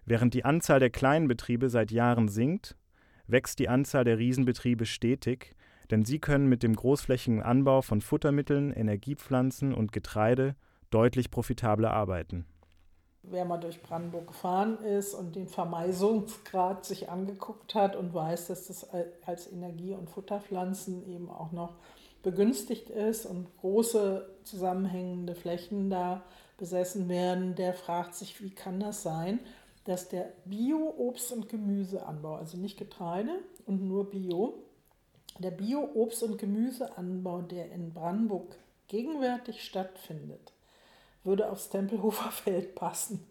Während 0.05 0.33
die 0.33 0.45
Anzahl 0.45 0.79
der 0.79 0.91
kleinen 0.91 1.27
Betriebe 1.27 1.69
seit 1.69 1.91
Jahren 1.91 2.29
sinkt, 2.29 2.77
wächst 3.27 3.59
die 3.59 3.67
Anzahl 3.67 4.05
der 4.05 4.17
Riesenbetriebe 4.17 4.85
stetig, 4.85 5.55
denn 5.91 6.05
sie 6.05 6.19
können 6.19 6.47
mit 6.47 6.63
dem 6.63 6.73
großflächigen 6.73 7.41
Anbau 7.41 7.81
von 7.81 7.99
Futtermitteln, 7.99 8.71
Energiepflanzen 8.71 9.73
und 9.73 9.91
Getreide 9.91 10.55
deutlich 10.89 11.31
profitabler 11.31 11.91
arbeiten 11.91 12.45
wer 13.29 13.45
mal 13.45 13.57
durch 13.57 13.81
Brandenburg 13.81 14.27
gefahren 14.27 14.77
ist 14.83 15.13
und 15.13 15.35
den 15.35 15.47
Vermeisungsgrad 15.47 16.85
sich 16.85 17.09
angeguckt 17.09 17.75
hat 17.75 17.95
und 17.95 18.13
weiß, 18.13 18.47
dass 18.47 18.67
das 18.67 18.87
als 19.25 19.51
Energie- 19.51 19.93
und 19.93 20.09
Futterpflanzen 20.09 21.07
eben 21.07 21.29
auch 21.29 21.51
noch 21.51 21.75
begünstigt 22.23 22.89
ist 22.89 23.25
und 23.25 23.47
große 23.61 24.29
zusammenhängende 24.43 25.35
Flächen 25.35 25.89
da 25.89 26.23
besessen 26.57 27.07
werden, 27.07 27.55
der 27.55 27.73
fragt 27.73 28.15
sich, 28.15 28.41
wie 28.41 28.49
kann 28.49 28.79
das 28.79 29.03
sein, 29.03 29.39
dass 29.85 30.09
der 30.09 30.33
Bio-Obst- 30.45 31.31
und 31.31 31.47
Gemüseanbau, 31.47 32.35
also 32.35 32.57
nicht 32.57 32.77
Getreide 32.77 33.39
und 33.65 33.87
nur 33.87 34.09
Bio, 34.09 34.55
der 35.39 35.51
Bio-Obst- 35.51 36.23
und 36.23 36.37
Gemüseanbau, 36.37 37.41
der 37.41 37.71
in 37.71 37.93
Brandenburg 37.93 38.57
gegenwärtig 38.87 39.63
stattfindet, 39.63 40.51
würde 41.27 41.51
aufs 41.51 41.69
Tempelhofer 41.69 42.31
Feld 42.31 42.73
passen. 42.73 43.23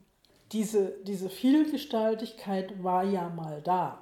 Diese, 0.53 0.93
diese 1.03 1.29
Vielgestaltigkeit 1.29 2.85
war 2.85 3.03
ja 3.03 3.29
mal 3.31 3.61
da. 3.63 3.99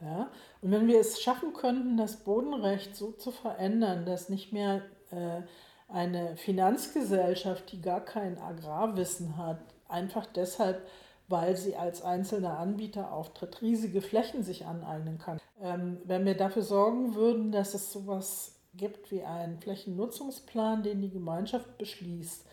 Ja? 0.00 0.28
Und 0.60 0.72
wenn 0.72 0.88
wir 0.88 0.98
es 0.98 1.22
schaffen 1.22 1.52
könnten, 1.52 1.96
das 1.96 2.16
Bodenrecht 2.16 2.96
so 2.96 3.12
zu 3.12 3.30
verändern, 3.30 4.04
dass 4.04 4.28
nicht 4.28 4.52
mehr 4.52 4.82
äh, 5.12 5.42
eine 5.88 6.36
Finanzgesellschaft, 6.36 7.70
die 7.70 7.80
gar 7.80 8.00
kein 8.00 8.38
Agrarwissen 8.38 9.36
hat, 9.36 9.58
einfach 9.88 10.26
deshalb, 10.26 10.84
weil 11.28 11.56
sie 11.56 11.76
als 11.76 12.02
einzelner 12.02 12.58
Anbieter 12.58 13.12
auftritt, 13.12 13.62
riesige 13.62 14.02
Flächen 14.02 14.42
sich 14.42 14.66
aneignen 14.66 15.18
kann. 15.18 15.40
Ähm, 15.60 15.98
wenn 16.04 16.24
wir 16.24 16.36
dafür 16.36 16.62
sorgen 16.62 17.14
würden, 17.14 17.52
dass 17.52 17.74
es 17.74 17.92
sowas 17.92 18.56
gibt 18.74 19.10
wie 19.12 19.22
einen 19.22 19.58
Flächennutzungsplan, 19.60 20.82
den 20.82 21.00
die 21.00 21.10
Gemeinschaft 21.10 21.78
beschließt, 21.78 22.44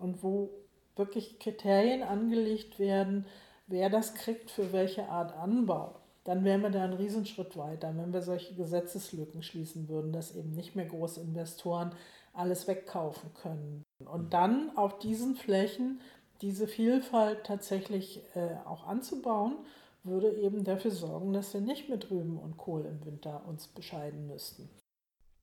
und 0.00 0.22
wo 0.22 0.50
wirklich 0.96 1.38
Kriterien 1.38 2.02
angelegt 2.02 2.78
werden, 2.78 3.24
wer 3.66 3.88
das 3.90 4.14
kriegt 4.14 4.50
für 4.50 4.72
welche 4.72 5.08
Art 5.08 5.36
Anbau, 5.36 5.94
dann 6.24 6.44
wären 6.44 6.60
wir 6.62 6.70
da 6.70 6.84
einen 6.84 6.92
Riesenschritt 6.94 7.56
weiter, 7.56 7.94
wenn 7.96 8.12
wir 8.12 8.22
solche 8.22 8.54
Gesetzeslücken 8.54 9.42
schließen 9.42 9.88
würden, 9.88 10.12
dass 10.12 10.34
eben 10.36 10.52
nicht 10.52 10.76
mehr 10.76 10.86
große 10.86 11.20
Investoren 11.20 11.92
alles 12.32 12.68
wegkaufen 12.68 13.30
können. 13.34 13.82
Und 14.04 14.32
dann 14.34 14.76
auf 14.76 14.98
diesen 14.98 15.36
Flächen 15.36 16.00
diese 16.42 16.66
Vielfalt 16.66 17.44
tatsächlich 17.44 18.22
äh, 18.34 18.56
auch 18.66 18.86
anzubauen, 18.86 19.56
würde 20.04 20.30
eben 20.32 20.64
dafür 20.64 20.90
sorgen, 20.90 21.32
dass 21.32 21.52
wir 21.52 21.60
nicht 21.60 21.90
mit 21.90 22.10
Rüben 22.10 22.38
und 22.38 22.56
Kohl 22.56 22.86
im 22.86 23.04
Winter 23.04 23.42
uns 23.46 23.68
bescheiden 23.68 24.26
müssten. 24.26 24.68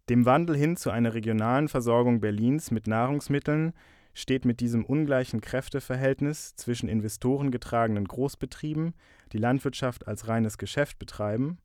Dem 0.10 0.26
Wandel 0.26 0.56
hin 0.56 0.78
zu 0.78 0.90
einer 0.90 1.14
regionalen 1.14 1.68
Versorgung 1.68 2.22
Berlins 2.22 2.72
mit 2.72 2.88
Nahrungsmitteln 2.88 3.74
steht 4.18 4.46
mit 4.46 4.60
diesem 4.62 4.84
ungleichen 4.84 5.42
Kräfteverhältnis 5.42 6.56
zwischen 6.56 6.90
investorengetragenen 6.90 8.06
Großbetrieben, 8.06 8.96
die 9.32 9.38
Landwirtschaft 9.38 10.08
als 10.08 10.28
reines 10.28 10.58
Geschäft 10.58 10.98
betreiben, 10.98 11.60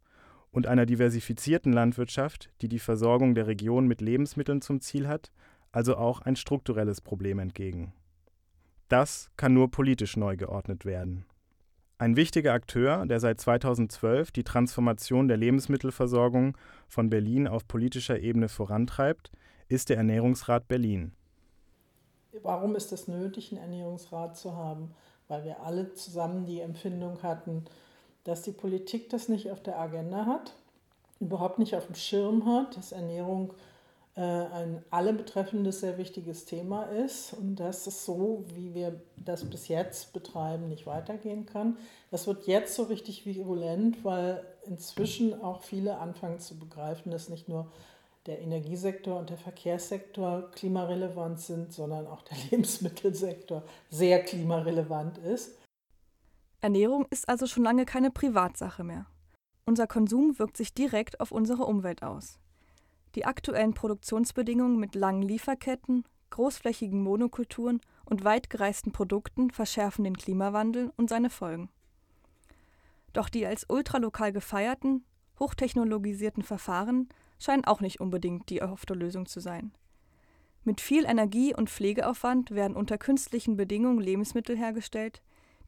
und 0.51 0.67
einer 0.67 0.85
diversifizierten 0.85 1.73
Landwirtschaft, 1.73 2.51
die 2.61 2.69
die 2.69 2.79
Versorgung 2.79 3.35
der 3.35 3.47
Region 3.47 3.87
mit 3.87 4.03
Lebensmitteln 4.03 4.61
zum 4.61 4.83
Ziel 4.83 5.09
hat, 5.09 5.33
also 5.73 5.97
auch 5.97 6.21
ein 6.21 6.37
strukturelles 6.37 7.01
Problem 7.01 7.39
entgegen. 7.39 7.95
Das 8.89 9.31
kann 9.39 9.55
nur 9.55 9.71
politisch 9.71 10.19
neu 10.19 10.37
geordnet 10.37 10.85
werden. 10.85 11.25
Ein 11.97 12.17
wichtiger 12.17 12.53
Akteur, 12.53 13.07
der 13.07 13.19
seit 13.21 13.41
2012 13.41 14.31
die 14.31 14.45
Transformation 14.45 15.27
der 15.27 15.39
Lebensmittelversorgung 15.39 16.59
von 16.87 17.09
Berlin 17.09 17.49
auf 17.49 17.67
politischer 17.67 18.21
Ebene 18.21 18.51
vorantreibt, 18.51 19.31
ist 19.69 19.89
der 19.89 19.97
Ernährungsrat 19.97 20.69
Berlin. 20.69 21.13
Warum 22.41 22.77
ist 22.77 22.93
es 22.93 23.09
nötig, 23.09 23.53
einen 23.53 23.61
Ernährungsrat 23.61 24.37
zu 24.37 24.57
haben? 24.57 24.95
Weil 25.29 25.45
wir 25.45 25.61
alle 25.61 25.93
zusammen 25.95 26.47
die 26.47 26.61
Empfindung 26.61 27.23
hatten, 27.23 27.65
dass 28.25 28.43
die 28.43 28.53
Politik 28.53 29.11
das 29.11 29.29
nicht 29.29 29.51
auf 29.51 29.63
der 29.63 29.79
Agenda 29.79 30.27
hat, 30.27 30.55
überhaupt 31.21 31.59
nicht 31.59 31.75
auf 31.75 31.87
dem 31.87 31.95
Schirm 31.95 32.47
hat, 32.47 32.77
dass 32.77 32.93
Ernährung 32.93 33.53
äh, 34.15 34.21
ein 34.21 34.85
alle 34.91 35.13
betreffendes, 35.13 35.81
sehr 35.81 35.99
wichtiges 35.99 36.45
Thema 36.45 36.85
ist 36.85 37.33
und 37.33 37.57
dass 37.57 37.87
es 37.87 38.05
so, 38.05 38.45
wie 38.55 38.75
wir 38.75 39.01
das 39.17 39.45
bis 39.45 39.69
jetzt 39.69 40.13
betreiben, 40.13 40.69
nicht 40.69 40.87
weitergehen 40.87 41.47
kann. 41.47 41.77
Das 42.11 42.27
wird 42.27 42.47
jetzt 42.47 42.75
so 42.75 42.85
richtig 42.85 43.25
virulent, 43.27 44.05
weil 44.05 44.45
inzwischen 44.67 45.43
auch 45.43 45.63
viele 45.63 45.99
anfangen 45.99 46.41
zu 46.41 46.59
begreifen, 46.59 47.11
dass 47.11 47.29
nicht 47.29 47.49
nur 47.49 47.69
der 48.27 48.41
Energiesektor 48.41 49.19
und 49.19 49.31
der 49.31 49.39
Verkehrssektor 49.39 50.51
klimarelevant 50.53 51.41
sind, 51.41 51.73
sondern 51.73 52.07
auch 52.07 52.23
der 52.23 52.37
Lebensmittelsektor 52.51 53.65
sehr 53.91 54.23
klimarelevant 54.23 55.19
ist. 55.19 55.59
Ernährung 56.61 57.07
ist 57.11 57.29
also 57.29 57.47
schon 57.47 57.65
lange 57.65 57.85
keine 57.85 58.11
Privatsache 58.11 58.85
mehr. 58.85 59.07
Unser 59.65 59.87
Konsum 59.87 60.39
wirkt 60.39 60.57
sich 60.57 60.75
direkt 60.75 61.21
auf 61.21 61.33
unsere 61.33 61.65
Umwelt 61.65 62.03
aus. 62.03 62.39
Die 63.15 63.25
aktuellen 63.25 63.75
Produktionsbedingungen 63.75 64.79
mit 64.79 64.95
langen 64.95 65.23
Lieferketten, 65.23 66.05
großflächigen 66.31 67.03
Monokulturen 67.03 67.81
und 68.05 68.25
weit 68.25 68.49
gereisten 68.49 68.93
Produkten 68.93 69.51
verschärfen 69.51 70.05
den 70.05 70.17
Klimawandel 70.17 70.93
und 70.97 71.11
seine 71.11 71.31
Folgen. 71.31 71.69
Doch 73.13 73.29
die 73.29 73.45
als 73.45 73.67
ultralokal 73.69 74.33
gefeierten, 74.33 75.05
hochtechnologisierten 75.39 76.43
Verfahren 76.43 77.09
scheinen 77.43 77.65
auch 77.65 77.81
nicht 77.81 78.01
unbedingt 78.01 78.49
die 78.51 78.59
erhoffte 78.59 78.95
Lösung 78.95 79.27
zu 79.27 79.41
sein. 79.41 79.73
Mit 80.65 80.81
viel 80.81 81.05
Energie 81.05 81.55
und 81.55 81.71
Pflegeaufwand 81.71 82.53
werden 82.53 82.77
unter 82.77 82.97
künstlichen 82.97 83.57
Bedingungen 83.57 84.01
Lebensmittel 84.01 84.57
hergestellt, 84.57 85.21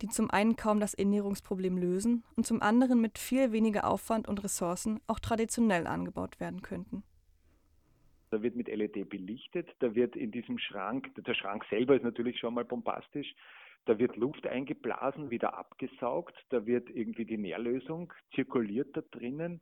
die 0.02 0.08
zum 0.08 0.30
einen 0.30 0.56
kaum 0.56 0.78
das 0.78 0.94
Ernährungsproblem 0.94 1.76
lösen 1.76 2.22
und 2.36 2.46
zum 2.46 2.62
anderen 2.62 3.00
mit 3.00 3.18
viel 3.18 3.52
weniger 3.52 3.88
Aufwand 3.88 4.28
und 4.28 4.42
Ressourcen 4.44 5.00
auch 5.06 5.18
traditionell 5.18 5.86
angebaut 5.86 6.38
werden 6.38 6.62
könnten. 6.62 7.02
Da 8.30 8.42
wird 8.42 8.56
mit 8.56 8.68
LED 8.68 9.08
belichtet, 9.08 9.68
da 9.80 9.94
wird 9.94 10.16
in 10.16 10.30
diesem 10.30 10.58
Schrank, 10.58 11.12
der 11.16 11.34
Schrank 11.34 11.64
selber 11.70 11.96
ist 11.96 12.02
natürlich 12.02 12.38
schon 12.38 12.54
mal 12.54 12.64
bombastisch, 12.64 13.32
da 13.86 13.98
wird 13.98 14.16
Luft 14.16 14.46
eingeblasen, 14.46 15.30
wieder 15.30 15.56
abgesaugt, 15.56 16.34
da 16.50 16.66
wird 16.66 16.88
irgendwie 16.90 17.24
die 17.24 17.36
Nährlösung 17.36 18.12
zirkuliert 18.34 18.96
da 18.96 19.02
drinnen 19.10 19.60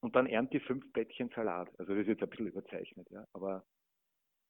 und 0.00 0.14
dann 0.14 0.26
ernte 0.26 0.58
ich 0.58 0.64
fünf 0.64 0.90
Blättchen 0.92 1.30
Salat. 1.34 1.68
Also 1.78 1.94
das 1.94 2.02
ist 2.02 2.08
jetzt 2.08 2.22
ein 2.22 2.30
bisschen 2.30 2.46
überzeichnet, 2.46 3.08
ja, 3.10 3.26
aber 3.32 3.64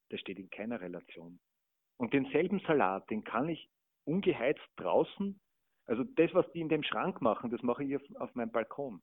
das 0.09 0.19
steht 0.19 0.39
in 0.39 0.49
keiner 0.49 0.81
Relation. 0.81 1.39
Und 1.97 2.13
denselben 2.13 2.59
Salat, 2.61 3.09
den 3.09 3.23
kann 3.23 3.49
ich 3.49 3.69
ungeheizt 4.05 4.67
draußen. 4.77 5.39
Also 5.85 6.03
das, 6.03 6.33
was 6.33 6.49
die 6.53 6.61
in 6.61 6.69
dem 6.69 6.83
Schrank 6.83 7.21
machen, 7.21 7.51
das 7.51 7.61
mache 7.61 7.83
ich 7.83 7.95
auf, 7.95 8.01
auf 8.15 8.33
meinem 8.35 8.51
Balkon. 8.51 9.01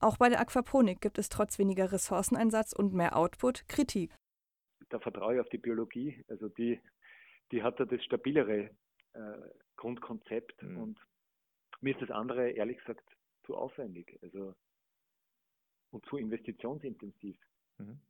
Auch 0.00 0.18
bei 0.18 0.28
der 0.28 0.40
Aquaponik 0.40 1.00
gibt 1.00 1.18
es 1.18 1.28
trotz 1.28 1.58
weniger 1.58 1.92
Ressourceneinsatz 1.92 2.72
und 2.72 2.92
mehr 2.92 3.16
Output 3.16 3.68
Kritik. 3.68 4.14
Da 4.88 4.98
vertraue 4.98 5.34
ich 5.34 5.40
auf 5.40 5.48
die 5.48 5.58
Biologie. 5.58 6.24
Also 6.28 6.48
die, 6.48 6.80
die 7.50 7.62
hat 7.62 7.78
da 7.78 7.84
das 7.84 8.02
stabilere 8.04 8.70
äh, 9.14 9.38
Grundkonzept 9.76 10.62
mhm. 10.62 10.76
und 10.78 11.00
mir 11.80 11.94
ist 11.94 12.02
das 12.02 12.10
andere 12.10 12.50
ehrlich 12.50 12.78
gesagt 12.78 13.04
zu 13.44 13.56
aufwendig 13.56 14.18
also, 14.22 14.54
und 15.92 16.04
zu 16.06 16.16
investitionsintensiv. 16.16 17.36
Mhm. 17.78 18.00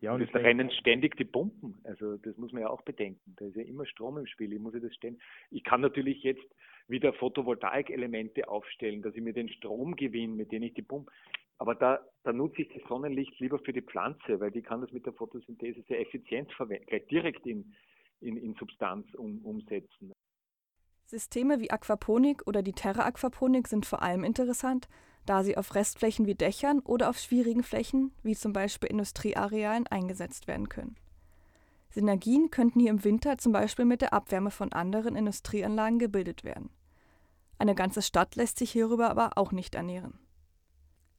Ja, 0.00 0.14
und 0.14 0.22
es 0.22 0.32
rennen 0.32 0.70
ständig 0.70 1.16
die 1.16 1.24
Pumpen. 1.24 1.80
Also 1.82 2.18
das 2.18 2.36
muss 2.36 2.52
man 2.52 2.62
ja 2.62 2.70
auch 2.70 2.82
bedenken. 2.82 3.34
Da 3.36 3.46
ist 3.46 3.56
ja 3.56 3.64
immer 3.64 3.84
Strom 3.84 4.16
im 4.16 4.26
Spiel. 4.26 4.52
Ich 4.52 4.60
muss 4.60 4.74
ja 4.74 4.80
das 4.80 4.94
ständig. 4.94 5.20
Ich 5.50 5.64
kann 5.64 5.80
natürlich 5.80 6.22
jetzt 6.22 6.46
wieder 6.86 7.12
Photovoltaik-Elemente 7.14 8.48
aufstellen, 8.48 9.02
dass 9.02 9.14
ich 9.16 9.22
mir 9.22 9.32
den 9.32 9.48
Strom 9.48 9.96
gewinne, 9.96 10.34
mit 10.34 10.52
dem 10.52 10.62
ich 10.62 10.74
die 10.74 10.82
Pumpe. 10.82 11.10
Aber 11.58 11.74
da, 11.74 12.00
da 12.22 12.32
nutze 12.32 12.62
ich 12.62 12.68
das 12.68 12.88
Sonnenlicht 12.88 13.40
lieber 13.40 13.58
für 13.58 13.72
die 13.72 13.82
Pflanze, 13.82 14.38
weil 14.38 14.52
die 14.52 14.62
kann 14.62 14.80
das 14.80 14.92
mit 14.92 15.04
der 15.04 15.12
Photosynthese 15.12 15.82
sehr 15.88 16.00
effizient 16.00 16.52
verwenden, 16.52 16.86
gleich 16.86 17.06
direkt 17.08 17.44
in, 17.44 17.74
in, 18.20 18.36
in 18.36 18.54
Substanz 18.54 19.12
um, 19.14 19.44
umsetzen. 19.44 20.12
Systeme 21.06 21.58
wie 21.58 21.70
Aquaponik 21.70 22.46
oder 22.46 22.62
die 22.62 22.74
Terra-Aquaponik 22.74 23.66
sind 23.66 23.86
vor 23.86 24.02
allem 24.02 24.22
interessant, 24.22 24.88
da 25.28 25.44
sie 25.44 25.56
auf 25.56 25.74
Restflächen 25.74 26.26
wie 26.26 26.34
Dächern 26.34 26.80
oder 26.80 27.10
auf 27.10 27.18
schwierigen 27.18 27.62
Flächen, 27.62 28.12
wie 28.22 28.34
zum 28.34 28.52
Beispiel 28.52 28.88
Industriearealen, 28.88 29.86
eingesetzt 29.86 30.46
werden 30.46 30.68
können. 30.68 30.96
Synergien 31.90 32.50
könnten 32.50 32.80
hier 32.80 32.90
im 32.90 33.04
Winter 33.04 33.38
zum 33.38 33.52
Beispiel 33.52 33.84
mit 33.84 34.00
der 34.00 34.12
Abwärme 34.12 34.50
von 34.50 34.72
anderen 34.72 35.16
Industrieanlagen 35.16 35.98
gebildet 35.98 36.44
werden. 36.44 36.70
Eine 37.58 37.74
ganze 37.74 38.02
Stadt 38.02 38.36
lässt 38.36 38.58
sich 38.58 38.70
hierüber 38.70 39.10
aber 39.10 39.32
auch 39.36 39.52
nicht 39.52 39.74
ernähren. 39.74 40.18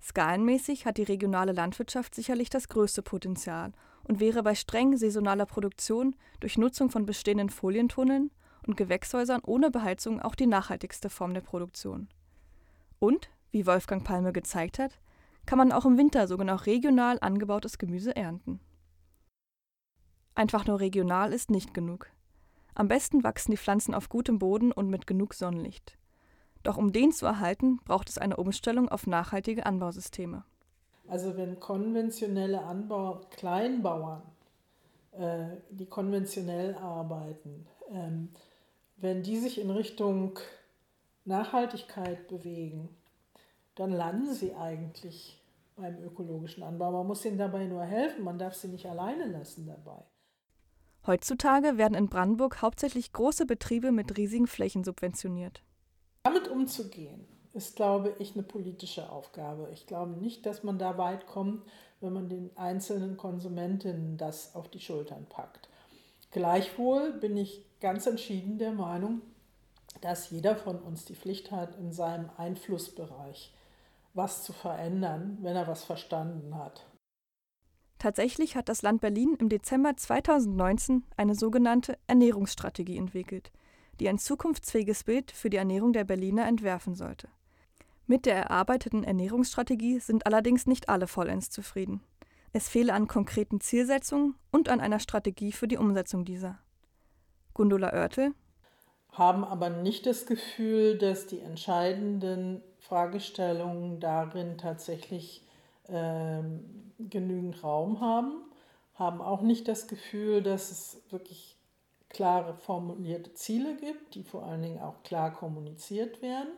Skalenmäßig 0.02 0.86
hat 0.86 0.98
die 0.98 1.04
regionale 1.04 1.52
Landwirtschaft 1.52 2.16
sicherlich 2.16 2.50
das 2.50 2.70
größte 2.70 3.02
Potenzial 3.02 3.74
und 4.04 4.20
wäre 4.20 4.44
bei 4.44 4.56
streng 4.56 4.96
saisonaler 4.96 5.46
Produktion 5.46 6.16
durch 6.40 6.58
Nutzung 6.58 6.90
von 6.90 7.06
bestehenden 7.06 7.50
Folientunneln 7.50 8.32
und 8.66 8.78
Gewächshäusern 8.78 9.42
ohne 9.46 9.72
Beheizung 9.72 10.22
auch 10.22 10.36
die 10.36 10.48
nachhaltigste 10.48 11.10
Form 11.10 11.34
der 11.34 11.42
Produktion. 11.42 12.08
Und 13.00 13.30
wie 13.52 13.66
Wolfgang 13.66 14.04
Palme 14.04 14.34
gezeigt 14.34 14.80
hat, 14.80 15.00
kann 15.46 15.58
man 15.58 15.72
auch 15.72 15.86
im 15.86 15.98
Winter 15.98 16.28
sogar 16.28 16.46
noch 16.46 16.66
regional 16.66 17.18
angebautes 17.22 17.78
Gemüse 17.78 18.16
ernten. 18.16 18.60
Einfach 20.36 20.66
nur 20.66 20.80
regional 20.80 21.34
ist 21.34 21.50
nicht 21.52 21.74
genug. 21.74 22.08
Am 22.76 22.88
besten 22.88 23.24
wachsen 23.24 23.52
die 23.52 23.58
Pflanzen 23.58 23.94
auf 23.94 24.10
gutem 24.10 24.40
Boden 24.40 24.72
und 24.72 24.90
mit 24.90 25.08
genug 25.08 25.34
Sonnenlicht. 25.34 25.98
Doch 26.64 26.78
um 26.78 26.92
den 26.92 27.12
zu 27.12 27.26
erhalten, 27.26 27.80
braucht 27.86 28.10
es 28.10 28.18
eine 28.18 28.38
Umstellung 28.38 28.90
auf 28.90 29.08
nachhaltige 29.08 29.66
Anbausysteme. 29.66 30.44
Also 31.08 31.36
wenn 31.36 31.60
konventionelle 31.60 32.62
Anbau 32.62 33.22
Kleinbauern, 33.32 34.22
äh, 35.12 35.58
die 35.72 35.88
konventionell 35.88 36.76
arbeiten, 36.76 37.66
ähm, 37.92 38.30
wenn 38.98 39.24
die 39.24 39.38
sich 39.38 39.60
in 39.60 39.72
Richtung 39.72 40.38
Nachhaltigkeit 41.26 42.28
bewegen, 42.28 42.90
dann 43.80 43.92
landen 43.92 44.34
sie 44.34 44.54
eigentlich 44.54 45.42
beim 45.78 46.04
ökologischen 46.04 46.64
Anbau. 46.64 46.92
Man 46.92 47.08
muss 47.08 47.24
ihnen 47.24 47.38
dabei 47.38 47.66
nur 47.66 47.84
helfen, 47.84 48.26
man 48.26 48.38
darf 48.38 48.54
sie 48.54 48.68
nicht 48.68 48.86
alleine 48.86 49.26
lassen 49.26 49.66
dabei. 49.66 50.04
Heutzutage 51.08 51.78
werden 51.78 51.96
in 51.98 52.10
Brandenburg 52.10 52.62
hauptsächlich 52.62 53.14
große 53.14 53.46
Betriebe 53.46 53.92
mit 53.92 54.18
riesigen 54.18 54.48
Flächen 54.48 54.84
subventioniert. 54.84 55.64
Damit 56.24 56.50
umzugehen, 56.50 57.26
ist, 57.54 57.78
glaube 57.78 58.14
ich, 58.20 58.34
eine 58.34 58.44
politische 58.44 59.10
Aufgabe. 59.10 59.70
Ich 59.74 59.88
glaube 59.88 60.12
nicht, 60.12 60.46
dass 60.46 60.64
man 60.64 60.78
da 60.78 60.98
weit 60.98 61.26
kommt, 61.26 61.64
wenn 62.02 62.12
man 62.14 62.28
den 62.28 62.56
einzelnen 62.58 63.16
Konsumentinnen 63.16 64.18
das 64.18 64.56
auf 64.56 64.68
die 64.70 64.82
Schultern 64.82 65.26
packt. 65.30 65.70
Gleichwohl 66.32 67.14
bin 67.14 67.38
ich 67.38 67.66
ganz 67.80 68.06
entschieden 68.06 68.58
der 68.60 68.74
Meinung, 68.74 69.22
dass 70.02 70.30
jeder 70.30 70.58
von 70.58 70.80
uns 70.80 71.06
die 71.06 71.16
Pflicht 71.16 71.52
hat, 71.52 71.78
in 71.78 71.94
seinem 71.94 72.30
Einflussbereich 72.38 73.54
was 74.14 74.44
zu 74.44 74.54
verändern, 74.54 75.38
wenn 75.42 75.56
er 75.56 75.68
was 75.68 75.84
verstanden 75.84 76.56
hat. 76.56 76.86
Tatsächlich 78.00 78.56
hat 78.56 78.70
das 78.70 78.82
Land 78.82 79.02
Berlin 79.02 79.36
im 79.40 79.50
Dezember 79.50 79.96
2019 79.96 81.04
eine 81.18 81.36
sogenannte 81.36 81.98
Ernährungsstrategie 82.08 82.98
entwickelt, 82.98 83.52
die 84.00 84.08
ein 84.08 84.18
zukunftsfähiges 84.18 85.04
Bild 85.04 85.32
für 85.32 85.50
die 85.50 85.58
Ernährung 85.58 85.92
der 85.92 86.06
Berliner 86.06 86.48
entwerfen 86.48 86.96
sollte. 86.96 87.28
Mit 88.08 88.26
der 88.26 88.36
erarbeiteten 88.36 89.04
Ernährungsstrategie 89.04 90.00
sind 90.00 90.26
allerdings 90.26 90.66
nicht 90.66 90.90
alle 90.90 91.08
vollends 91.08 91.50
zufrieden. 91.50 92.02
Es 92.54 92.68
fehle 92.68 92.94
an 92.94 93.08
konkreten 93.08 93.62
Zielsetzungen 93.62 94.36
und 94.52 94.70
an 94.70 94.80
einer 94.80 95.00
Strategie 95.00 95.52
für 95.52 95.68
die 95.68 95.78
Umsetzung 95.78 96.26
dieser. 96.26 96.58
Gundula 97.54 97.94
Oertel 97.94 98.34
haben 99.12 99.44
aber 99.44 99.70
nicht 99.70 100.06
das 100.06 100.26
Gefühl, 100.26 100.98
dass 100.98 101.28
die 101.28 101.40
entscheidenden 101.40 102.64
Fragestellungen 102.90 104.00
darin 104.00 104.58
tatsächlich 104.58 105.46
ähm, 105.88 106.92
genügend 106.98 107.64
Raum 107.64 108.02
haben, 108.02 108.44
haben 108.96 109.22
auch 109.22 109.42
nicht 109.42 109.68
das 109.68 109.88
Gefühl, 109.88 110.42
dass 110.42 110.72
es 110.72 111.02
wirklich 111.12 111.56
klare 112.10 112.56
formulierte 112.56 113.34
Ziele 113.36 113.78
gibt, 113.78 114.16
die 114.16 114.24
vor 114.24 114.44
allen 114.44 114.64
Dingen 114.64 114.82
auch 114.82 115.04
klar 115.04 115.32
kommuniziert 115.32 116.24
werden. 116.24 116.50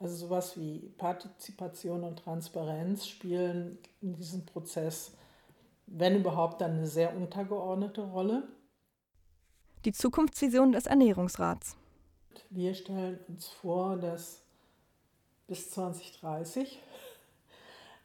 Also 0.00 0.26
sowas 0.26 0.58
wie 0.58 0.80
Partizipation 0.98 2.02
und 2.04 2.18
Transparenz 2.18 3.06
spielen 3.06 3.78
in 4.00 4.14
diesem 4.14 4.44
Prozess, 4.46 5.12
wenn 5.86 6.16
überhaupt, 6.16 6.60
dann 6.60 6.72
eine 6.72 6.86
sehr 6.86 7.16
untergeordnete 7.16 8.02
Rolle. 8.02 8.48
Die 9.84 9.92
Zukunftsvision 9.92 10.72
des 10.72 10.86
Ernährungsrats. 10.86 11.76
Wir 12.50 12.74
stellen 12.74 13.18
uns 13.28 13.46
vor, 13.46 13.96
dass 13.96 14.42
bis 15.48 15.70
2030 15.70 16.78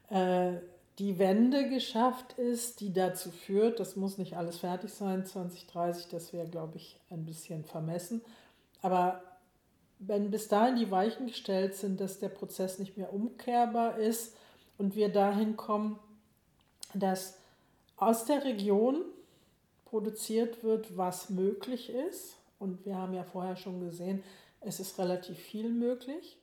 äh, 0.10 0.54
die 1.00 1.18
Wende 1.18 1.70
geschafft 1.70 2.34
ist, 2.34 2.80
die 2.80 2.94
dazu 2.94 3.32
führt, 3.32 3.80
das 3.80 3.96
muss 3.96 4.18
nicht 4.18 4.38
alles 4.38 4.58
fertig 4.60 4.94
sein, 4.94 5.26
2030, 5.26 6.08
das 6.08 6.34
wäre, 6.34 6.48
glaube 6.48 6.78
ich, 6.78 7.00
ein 7.10 7.26
bisschen 7.26 7.64
vermessen. 7.64 8.22
Aber 8.82 9.24
wenn 10.00 10.30
bis 10.30 10.48
dahin 10.48 10.76
die 10.76 10.92
Weichen 10.92 11.28
gestellt 11.28 11.76
sind, 11.76 12.00
dass 12.00 12.20
der 12.20 12.30
Prozess 12.30 12.78
nicht 12.78 12.98
mehr 12.98 13.14
umkehrbar 13.14 13.98
ist 13.98 14.36
und 14.78 14.96
wir 14.96 15.10
dahin 15.10 15.56
kommen, 15.58 16.00
dass 16.94 17.40
aus 17.98 18.26
der 18.26 18.44
Region 18.44 19.02
produziert 19.86 20.64
wird, 20.64 20.98
was 20.98 21.30
möglich 21.30 21.90
ist. 21.90 22.36
Und 22.60 22.86
wir 22.86 22.96
haben 22.96 23.14
ja 23.14 23.24
vorher 23.24 23.56
schon 23.56 23.80
gesehen, 23.80 24.24
es 24.62 24.80
ist 24.80 24.98
relativ 25.00 25.38
viel 25.38 25.70
möglich. 25.70 26.38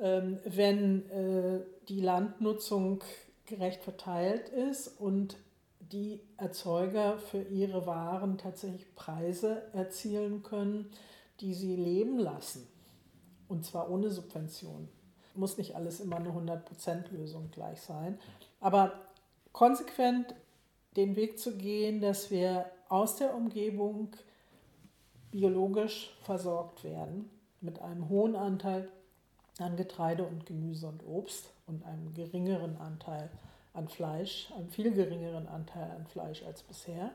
Ähm, 0.00 0.38
wenn 0.44 1.08
äh, 1.10 1.60
die 1.88 2.00
Landnutzung 2.00 3.02
gerecht 3.46 3.82
verteilt 3.82 4.48
ist 4.48 4.88
und 4.88 5.36
die 5.92 6.20
Erzeuger 6.36 7.18
für 7.18 7.42
ihre 7.42 7.86
Waren 7.86 8.38
tatsächlich 8.38 8.94
Preise 8.94 9.62
erzielen 9.72 10.42
können, 10.42 10.90
die 11.40 11.54
sie 11.54 11.76
leben 11.76 12.18
lassen. 12.18 12.66
Und 13.48 13.64
zwar 13.64 13.90
ohne 13.90 14.10
Subvention. 14.10 14.88
Muss 15.34 15.58
nicht 15.58 15.76
alles 15.76 16.00
immer 16.00 16.16
eine 16.16 16.30
100%-Lösung 16.30 17.50
gleich 17.50 17.80
sein. 17.80 18.18
Aber 18.60 18.92
konsequent 19.52 20.34
den 20.96 21.16
Weg 21.16 21.38
zu 21.38 21.56
gehen, 21.56 22.00
dass 22.00 22.30
wir 22.30 22.66
aus 22.88 23.16
der 23.16 23.34
Umgebung 23.34 24.12
biologisch 25.30 26.16
versorgt 26.22 26.84
werden, 26.84 27.28
mit 27.60 27.80
einem 27.80 28.08
hohen 28.08 28.36
Anteil 28.36 28.88
an 29.58 29.76
Getreide 29.76 30.24
und 30.24 30.46
Gemüse 30.46 30.86
und 30.86 31.04
Obst 31.06 31.52
und 31.66 31.84
einem 31.84 32.12
geringeren 32.14 32.76
Anteil 32.76 33.30
an 33.72 33.88
Fleisch, 33.88 34.50
einem 34.56 34.68
viel 34.68 34.92
geringeren 34.92 35.48
Anteil 35.48 35.90
an 35.90 36.06
Fleisch 36.06 36.42
als 36.42 36.62
bisher. 36.62 37.10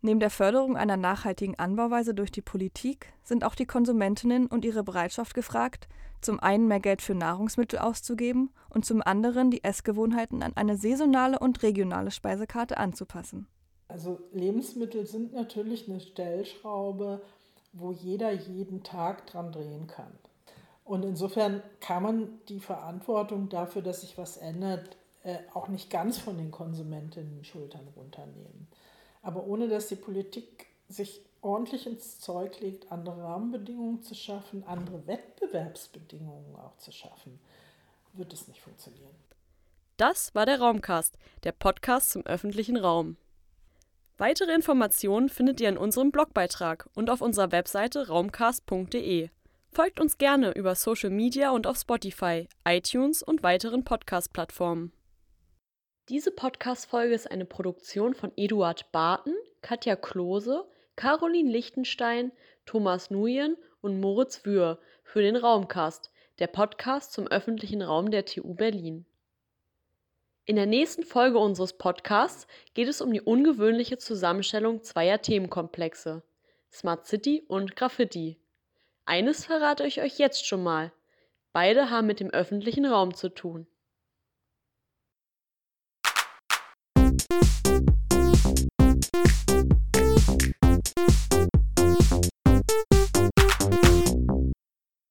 Neben 0.00 0.18
der 0.18 0.30
Förderung 0.30 0.76
einer 0.76 0.96
nachhaltigen 0.96 1.58
Anbauweise 1.58 2.12
durch 2.12 2.32
die 2.32 2.42
Politik 2.42 3.12
sind 3.22 3.44
auch 3.44 3.54
die 3.54 3.66
Konsumentinnen 3.66 4.48
und 4.48 4.64
ihre 4.64 4.82
Bereitschaft 4.82 5.34
gefragt, 5.34 5.88
zum 6.20 6.40
einen 6.40 6.66
mehr 6.66 6.80
Geld 6.80 7.02
für 7.02 7.14
Nahrungsmittel 7.14 7.78
auszugeben 7.78 8.50
und 8.70 8.84
zum 8.84 9.02
anderen 9.02 9.50
die 9.50 9.62
Essgewohnheiten 9.62 10.42
an 10.42 10.52
eine 10.56 10.76
saisonale 10.76 11.38
und 11.38 11.62
regionale 11.62 12.10
Speisekarte 12.10 12.78
anzupassen. 12.78 13.46
Also 13.88 14.20
Lebensmittel 14.32 15.06
sind 15.06 15.34
natürlich 15.34 15.88
eine 15.88 16.00
Stellschraube, 16.00 17.22
wo 17.72 17.92
jeder 17.92 18.32
jeden 18.32 18.82
Tag 18.82 19.26
dran 19.26 19.52
drehen 19.52 19.86
kann. 19.86 20.12
Und 20.92 21.06
insofern 21.06 21.62
kann 21.80 22.02
man 22.02 22.38
die 22.50 22.60
Verantwortung 22.60 23.48
dafür, 23.48 23.80
dass 23.80 24.02
sich 24.02 24.18
was 24.18 24.36
ändert, 24.36 24.94
äh, 25.22 25.38
auch 25.54 25.68
nicht 25.68 25.88
ganz 25.88 26.18
von 26.18 26.36
den 26.36 26.50
Konsumentinnen 26.50 27.42
Schultern 27.44 27.88
runternehmen. 27.96 28.68
Aber 29.22 29.46
ohne 29.46 29.68
dass 29.68 29.88
die 29.88 29.96
Politik 29.96 30.66
sich 30.90 31.22
ordentlich 31.40 31.86
ins 31.86 32.20
Zeug 32.20 32.60
legt, 32.60 32.92
andere 32.92 33.22
Rahmenbedingungen 33.22 34.02
zu 34.02 34.14
schaffen, 34.14 34.64
andere 34.66 35.06
Wettbewerbsbedingungen 35.06 36.56
auch 36.56 36.76
zu 36.76 36.92
schaffen, 36.92 37.40
wird 38.12 38.34
es 38.34 38.46
nicht 38.46 38.60
funktionieren. 38.60 39.14
Das 39.96 40.34
war 40.34 40.44
der 40.44 40.60
Raumcast, 40.60 41.16
der 41.44 41.52
Podcast 41.52 42.10
zum 42.10 42.26
öffentlichen 42.26 42.76
Raum. 42.76 43.16
Weitere 44.18 44.52
Informationen 44.54 45.30
findet 45.30 45.58
ihr 45.58 45.70
in 45.70 45.78
unserem 45.78 46.10
Blogbeitrag 46.10 46.86
und 46.94 47.08
auf 47.08 47.22
unserer 47.22 47.50
Webseite 47.50 48.08
raumcast.de. 48.08 49.30
Folgt 49.74 50.00
uns 50.00 50.18
gerne 50.18 50.52
über 50.52 50.74
Social 50.74 51.08
Media 51.08 51.50
und 51.50 51.66
auf 51.66 51.78
Spotify, 51.78 52.46
iTunes 52.68 53.22
und 53.22 53.42
weiteren 53.42 53.84
Podcast-Plattformen. 53.84 54.92
Diese 56.10 56.30
Podcast-Folge 56.30 57.14
ist 57.14 57.30
eine 57.30 57.46
Produktion 57.46 58.12
von 58.12 58.32
Eduard 58.36 58.92
Barton, 58.92 59.32
Katja 59.62 59.96
Klose, 59.96 60.68
Caroline 60.94 61.50
Lichtenstein, 61.50 62.32
Thomas 62.66 63.10
Nuyen 63.10 63.56
und 63.80 63.98
Moritz 63.98 64.44
Wühr 64.44 64.78
für 65.04 65.22
den 65.22 65.36
Raumcast, 65.36 66.12
der 66.38 66.48
Podcast 66.48 67.14
zum 67.14 67.26
öffentlichen 67.28 67.80
Raum 67.80 68.10
der 68.10 68.26
TU 68.26 68.52
Berlin. 68.52 69.06
In 70.44 70.56
der 70.56 70.66
nächsten 70.66 71.02
Folge 71.02 71.38
unseres 71.38 71.78
Podcasts 71.78 72.46
geht 72.74 72.88
es 72.88 73.00
um 73.00 73.10
die 73.10 73.22
ungewöhnliche 73.22 73.96
Zusammenstellung 73.96 74.82
zweier 74.82 75.22
Themenkomplexe: 75.22 76.22
Smart 76.70 77.06
City 77.06 77.42
und 77.48 77.74
Graffiti. 77.74 78.41
Eines 79.04 79.44
verrate 79.44 79.86
ich 79.86 80.00
euch 80.00 80.18
jetzt 80.18 80.46
schon 80.46 80.62
mal. 80.62 80.92
Beide 81.52 81.90
haben 81.90 82.06
mit 82.06 82.20
dem 82.20 82.30
öffentlichen 82.30 82.86
Raum 82.86 83.14
zu 83.14 83.28
tun. 83.28 83.66